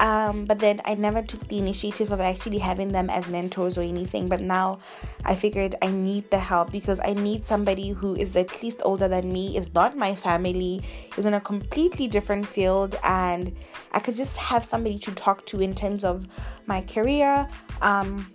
Um, 0.00 0.46
but 0.46 0.58
then 0.58 0.80
I 0.86 0.94
never 0.94 1.20
took 1.20 1.46
the 1.48 1.58
initiative 1.58 2.10
of 2.10 2.20
actually 2.20 2.58
having 2.58 2.90
them 2.90 3.10
as 3.10 3.28
mentors 3.28 3.76
or 3.76 3.82
anything. 3.82 4.28
But 4.28 4.40
now 4.40 4.80
I 5.26 5.34
figured 5.34 5.74
I 5.82 5.88
need 5.88 6.30
the 6.30 6.38
help 6.38 6.72
because 6.72 7.00
I 7.04 7.12
need 7.12 7.44
somebody 7.44 7.90
who 7.90 8.16
is 8.16 8.34
at 8.34 8.62
least 8.62 8.80
older 8.82 9.08
than 9.08 9.30
me, 9.30 9.56
is 9.58 9.72
not 9.74 9.96
my 9.96 10.14
family, 10.14 10.82
is 11.18 11.26
in 11.26 11.34
a 11.34 11.40
completely 11.40 12.08
different 12.08 12.46
field, 12.46 12.96
and 13.04 13.54
I 13.92 14.00
could 14.00 14.14
just 14.14 14.36
have 14.38 14.64
somebody 14.64 14.98
to 15.00 15.12
talk 15.12 15.44
to 15.46 15.60
in 15.60 15.74
terms 15.74 16.02
of 16.02 16.26
my 16.66 16.80
career, 16.80 17.46
um, 17.82 18.26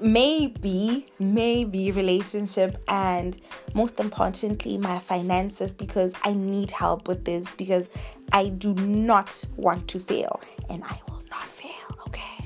maybe 0.00 1.06
maybe 1.18 1.90
relationship 1.90 2.76
and 2.88 3.38
most 3.74 3.98
importantly 3.98 4.76
my 4.76 4.98
finances 4.98 5.72
because 5.72 6.12
i 6.24 6.32
need 6.32 6.70
help 6.70 7.08
with 7.08 7.24
this 7.24 7.54
because 7.54 7.88
i 8.32 8.48
do 8.50 8.74
not 8.74 9.44
want 9.56 9.88
to 9.88 9.98
fail 9.98 10.40
and 10.68 10.84
i 10.84 11.00
will 11.08 11.22
not 11.30 11.44
fail 11.44 11.72
okay? 12.06 12.44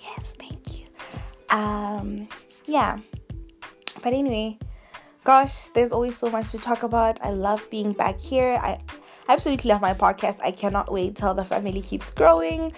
Yes 0.00 0.34
thank 0.38 0.78
you. 0.78 0.86
Um 1.50 2.28
yeah. 2.66 2.98
But 4.02 4.12
anyway 4.14 4.58
gosh 5.24 5.70
there's 5.70 5.92
always 5.92 6.16
so 6.16 6.30
much 6.30 6.50
to 6.50 6.58
talk 6.58 6.82
about. 6.82 7.22
I 7.22 7.30
love 7.30 7.68
being 7.70 7.92
back 7.92 8.18
here. 8.20 8.58
I 8.60 8.78
absolutely 9.28 9.68
love 9.68 9.80
my 9.80 9.94
podcast. 9.94 10.38
I 10.42 10.50
cannot 10.50 10.92
wait 10.92 11.16
till 11.16 11.34
the 11.34 11.44
family 11.44 11.80
keeps 11.80 12.10
growing 12.10 12.72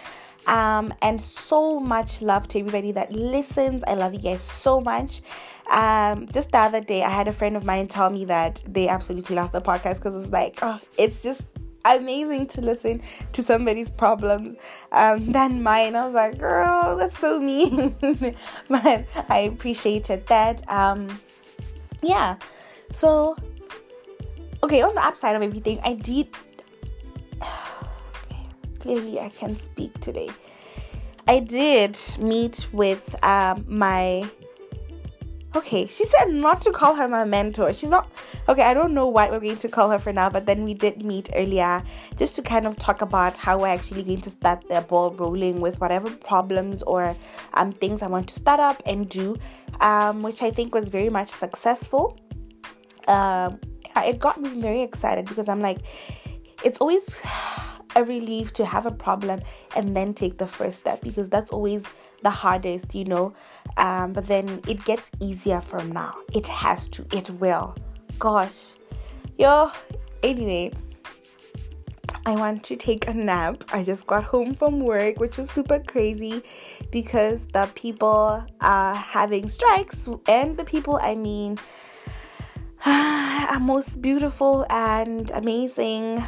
um, 0.46 0.92
and 1.02 1.20
so 1.20 1.80
much 1.80 2.22
love 2.22 2.48
to 2.48 2.58
everybody 2.58 2.92
that 2.92 3.12
listens. 3.12 3.82
I 3.84 3.94
love 3.94 4.14
you 4.14 4.20
guys 4.20 4.42
so 4.42 4.80
much. 4.80 5.22
Um, 5.70 6.26
just 6.26 6.52
the 6.52 6.58
other 6.58 6.80
day, 6.80 7.02
I 7.02 7.10
had 7.10 7.28
a 7.28 7.32
friend 7.32 7.56
of 7.56 7.64
mine 7.64 7.88
tell 7.88 8.10
me 8.10 8.24
that 8.26 8.62
they 8.66 8.88
absolutely 8.88 9.36
love 9.36 9.52
the 9.52 9.62
podcast 9.62 9.96
because 9.96 10.22
it's 10.22 10.32
like, 10.32 10.58
oh, 10.62 10.80
it's 10.98 11.22
just 11.22 11.42
amazing 11.84 12.46
to 12.46 12.60
listen 12.60 13.02
to 13.32 13.42
somebody's 13.42 13.90
problems 13.90 14.56
um, 14.92 15.32
than 15.32 15.62
mine. 15.62 15.94
I 15.94 16.06
was 16.06 16.14
like, 16.14 16.38
girl, 16.38 16.96
that's 16.96 17.18
so 17.18 17.38
mean. 17.38 17.94
but 18.68 19.04
I 19.28 19.50
appreciated 19.52 20.26
that. 20.26 20.68
Um, 20.70 21.20
yeah. 22.02 22.36
So, 22.92 23.36
okay, 24.62 24.82
on 24.82 24.94
the 24.94 25.04
upside 25.04 25.36
of 25.36 25.42
everything, 25.42 25.80
I 25.82 25.94
did 25.94 26.28
clearly 28.84 29.18
I 29.18 29.30
can 29.30 29.56
speak 29.56 29.98
today. 30.00 30.28
I 31.26 31.40
did 31.40 31.98
meet 32.18 32.68
with 32.72 33.16
um, 33.24 33.64
my. 33.66 34.30
Okay, 35.56 35.86
she 35.86 36.04
said 36.04 36.26
not 36.30 36.60
to 36.62 36.70
call 36.70 36.94
her 36.96 37.08
my 37.08 37.24
mentor. 37.24 37.72
She's 37.72 37.88
not. 37.88 38.10
Okay, 38.46 38.60
I 38.60 38.74
don't 38.74 38.92
know 38.92 39.08
what 39.08 39.30
we're 39.30 39.40
going 39.40 39.56
to 39.56 39.68
call 39.68 39.88
her 39.88 39.98
for 39.98 40.12
now, 40.12 40.28
but 40.28 40.44
then 40.44 40.64
we 40.64 40.74
did 40.74 41.02
meet 41.02 41.30
earlier 41.34 41.82
just 42.16 42.36
to 42.36 42.42
kind 42.42 42.66
of 42.66 42.76
talk 42.76 43.00
about 43.00 43.38
how 43.38 43.58
we're 43.60 43.68
actually 43.68 44.02
going 44.02 44.20
to 44.20 44.30
start 44.30 44.68
the 44.68 44.82
ball 44.82 45.12
rolling 45.12 45.60
with 45.60 45.80
whatever 45.80 46.10
problems 46.10 46.82
or 46.82 47.16
um, 47.54 47.72
things 47.72 48.02
I 48.02 48.08
want 48.08 48.28
to 48.28 48.34
start 48.34 48.60
up 48.60 48.82
and 48.84 49.08
do, 49.08 49.36
um, 49.80 50.20
which 50.22 50.42
I 50.42 50.50
think 50.50 50.74
was 50.74 50.88
very 50.90 51.08
much 51.08 51.28
successful. 51.28 52.18
Um, 53.08 53.60
it 53.96 54.18
got 54.18 54.42
me 54.42 54.60
very 54.60 54.82
excited 54.82 55.24
because 55.24 55.48
I'm 55.48 55.60
like, 55.60 55.78
it's 56.62 56.78
always 56.78 57.22
a 57.96 58.04
relief 58.04 58.52
to 58.54 58.64
have 58.64 58.86
a 58.86 58.90
problem 58.90 59.40
and 59.76 59.96
then 59.96 60.14
take 60.14 60.38
the 60.38 60.46
first 60.46 60.80
step 60.80 61.00
because 61.02 61.28
that's 61.28 61.50
always 61.50 61.88
the 62.22 62.30
hardest, 62.30 62.94
you 62.94 63.04
know. 63.04 63.34
Um, 63.76 64.12
but 64.12 64.26
then 64.26 64.60
it 64.68 64.84
gets 64.84 65.10
easier 65.20 65.60
from 65.60 65.92
now. 65.92 66.16
It 66.32 66.46
has 66.46 66.88
to, 66.88 67.06
it 67.12 67.30
will. 67.30 67.76
Gosh, 68.18 68.74
yo, 69.38 69.70
anyway. 70.22 70.72
I 72.26 72.32
want 72.32 72.64
to 72.64 72.76
take 72.76 73.06
a 73.06 73.12
nap. 73.12 73.64
I 73.70 73.82
just 73.82 74.06
got 74.06 74.24
home 74.24 74.54
from 74.54 74.80
work, 74.80 75.20
which 75.20 75.38
is 75.38 75.50
super 75.50 75.78
crazy 75.78 76.42
because 76.90 77.46
the 77.48 77.68
people 77.74 78.42
are 78.62 78.94
having 78.94 79.46
strikes, 79.46 80.08
and 80.26 80.56
the 80.56 80.64
people 80.64 80.98
I 81.02 81.16
mean 81.16 81.58
are 82.86 83.60
most 83.60 84.00
beautiful 84.00 84.64
and 84.70 85.30
amazing 85.32 86.24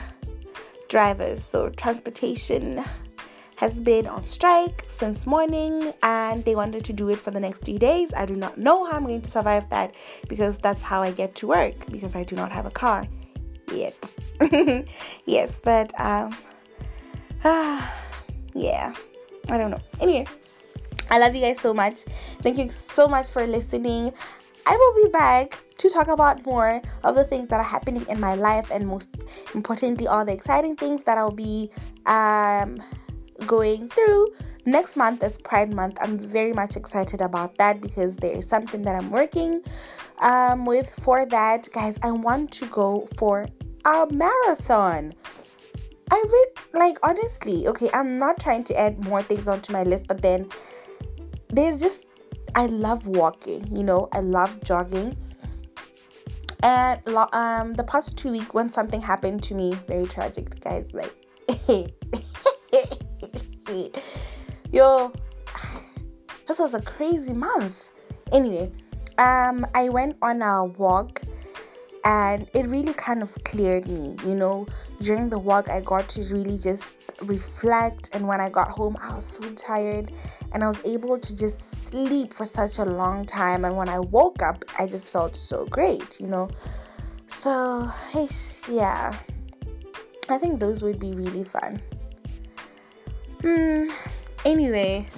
drivers. 0.88 1.42
So, 1.42 1.68
transportation 1.70 2.84
has 3.56 3.80
been 3.80 4.06
on 4.06 4.26
strike 4.26 4.84
since 4.86 5.26
morning 5.26 5.92
and 6.02 6.44
they 6.44 6.54
wanted 6.54 6.84
to 6.84 6.92
do 6.92 7.08
it 7.08 7.18
for 7.18 7.30
the 7.30 7.40
next 7.40 7.64
three 7.64 7.78
days. 7.78 8.12
I 8.14 8.26
do 8.26 8.34
not 8.34 8.58
know 8.58 8.84
how 8.84 8.96
I'm 8.96 9.06
going 9.06 9.22
to 9.22 9.30
survive 9.30 9.68
that 9.70 9.94
because 10.28 10.58
that's 10.58 10.82
how 10.82 11.02
I 11.02 11.10
get 11.10 11.34
to 11.36 11.46
work 11.46 11.74
because 11.90 12.14
I 12.14 12.22
do 12.22 12.36
not 12.36 12.52
have 12.52 12.66
a 12.66 12.70
car 12.70 13.06
yet. 13.72 14.14
yes, 15.24 15.60
but 15.64 15.98
um, 15.98 16.36
ah, 17.44 17.94
yeah, 18.54 18.94
I 19.50 19.56
don't 19.56 19.70
know. 19.70 19.80
Anyway, 20.00 20.26
I 21.10 21.18
love 21.18 21.34
you 21.34 21.40
guys 21.40 21.58
so 21.58 21.72
much. 21.72 22.04
Thank 22.42 22.58
you 22.58 22.68
so 22.68 23.08
much 23.08 23.30
for 23.30 23.46
listening. 23.46 24.12
I 24.66 24.76
will 24.76 25.04
be 25.04 25.10
back 25.12 25.58
to 25.78 25.88
talk 25.90 26.08
about 26.08 26.44
more 26.46 26.80
of 27.04 27.14
the 27.14 27.24
things 27.24 27.48
that 27.48 27.60
are 27.60 27.62
happening 27.62 28.06
in 28.08 28.18
my 28.18 28.34
life 28.34 28.70
and 28.70 28.86
most 28.86 29.14
importantly 29.54 30.06
all 30.06 30.24
the 30.24 30.32
exciting 30.32 30.76
things 30.76 31.04
that 31.04 31.18
I'll 31.18 31.30
be 31.30 31.70
um 32.06 32.80
going 33.46 33.88
through. 33.88 34.28
Next 34.64 34.96
month 34.96 35.22
is 35.22 35.38
Pride 35.38 35.72
Month. 35.72 35.98
I'm 36.00 36.18
very 36.18 36.52
much 36.52 36.76
excited 36.76 37.20
about 37.20 37.58
that 37.58 37.80
because 37.80 38.16
there 38.16 38.34
is 38.34 38.48
something 38.48 38.82
that 38.82 38.94
I'm 38.94 39.10
working 39.10 39.62
um, 40.18 40.64
with 40.64 40.90
for 40.90 41.26
that. 41.26 41.68
Guys, 41.72 41.98
I 42.02 42.10
want 42.10 42.50
to 42.52 42.66
go 42.66 43.06
for 43.16 43.46
a 43.84 44.06
marathon. 44.10 45.12
I 46.10 46.24
read, 46.32 46.80
like, 46.80 46.98
honestly, 47.02 47.66
okay, 47.68 47.90
I'm 47.92 48.18
not 48.18 48.40
trying 48.40 48.64
to 48.64 48.78
add 48.78 49.04
more 49.04 49.22
things 49.22 49.48
onto 49.48 49.72
my 49.72 49.82
list, 49.82 50.06
but 50.06 50.22
then 50.22 50.48
there's 51.48 51.80
just, 51.80 52.06
I 52.54 52.66
love 52.66 53.06
walking, 53.06 53.66
you 53.74 53.82
know, 53.82 54.08
I 54.12 54.20
love 54.20 54.62
jogging. 54.62 55.16
And 56.62 57.00
um, 57.08 57.74
the 57.74 57.84
past 57.84 58.16
two 58.16 58.32
weeks, 58.32 58.52
when 58.52 58.68
something 58.68 59.00
happened 59.00 59.42
to 59.44 59.54
me, 59.54 59.74
very 59.86 60.06
tragic, 60.06 60.60
guys, 60.60 60.88
like, 60.92 61.14
Yo, 64.72 65.12
this 66.46 66.58
was 66.58 66.74
a 66.74 66.82
crazy 66.82 67.32
month. 67.32 67.90
Anyway, 68.32 68.72
um, 69.18 69.66
I 69.74 69.88
went 69.88 70.16
on 70.22 70.42
a 70.42 70.64
walk 70.64 71.22
and 72.06 72.48
it 72.54 72.66
really 72.66 72.92
kind 72.92 73.20
of 73.20 73.36
cleared 73.42 73.88
me. 73.88 74.16
You 74.24 74.36
know, 74.36 74.68
during 75.00 75.28
the 75.28 75.40
walk, 75.40 75.68
I 75.68 75.80
got 75.80 76.08
to 76.10 76.22
really 76.32 76.56
just 76.56 76.92
reflect. 77.22 78.10
And 78.12 78.28
when 78.28 78.40
I 78.40 78.48
got 78.48 78.70
home, 78.70 78.96
I 79.02 79.12
was 79.12 79.26
so 79.26 79.42
tired 79.54 80.12
and 80.52 80.62
I 80.62 80.68
was 80.68 80.80
able 80.84 81.18
to 81.18 81.36
just 81.36 81.84
sleep 81.88 82.32
for 82.32 82.44
such 82.44 82.78
a 82.78 82.84
long 82.84 83.24
time. 83.24 83.64
And 83.64 83.76
when 83.76 83.88
I 83.88 83.98
woke 83.98 84.40
up, 84.40 84.64
I 84.78 84.86
just 84.86 85.12
felt 85.12 85.34
so 85.34 85.66
great, 85.66 86.20
you 86.20 86.28
know. 86.28 86.48
So, 87.26 87.90
yeah, 88.68 89.18
I 90.28 90.38
think 90.38 90.60
those 90.60 90.82
would 90.82 91.00
be 91.00 91.10
really 91.10 91.42
fun. 91.42 91.82
Hmm. 93.40 93.90
Anyway, 94.44 95.08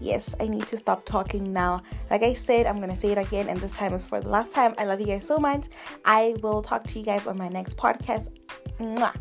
yes, 0.00 0.34
I 0.40 0.48
need 0.48 0.66
to 0.68 0.76
stop 0.76 1.04
talking 1.04 1.52
now. 1.52 1.82
Like 2.10 2.22
I 2.22 2.34
said, 2.34 2.66
I'm 2.66 2.80
gonna 2.80 2.96
say 2.96 3.12
it 3.12 3.18
again, 3.18 3.48
and 3.48 3.60
this 3.60 3.76
time 3.76 3.94
is 3.94 4.02
for 4.02 4.20
the 4.20 4.28
last 4.28 4.52
time. 4.52 4.74
I 4.78 4.84
love 4.84 5.00
you 5.00 5.06
guys 5.06 5.26
so 5.26 5.38
much. 5.38 5.68
I 6.04 6.34
will 6.42 6.62
talk 6.62 6.84
to 6.84 6.98
you 6.98 7.04
guys 7.04 7.26
on 7.26 7.38
my 7.38 7.48
next 7.48 7.76
podcast. 7.76 8.28
Mwah. 8.78 9.14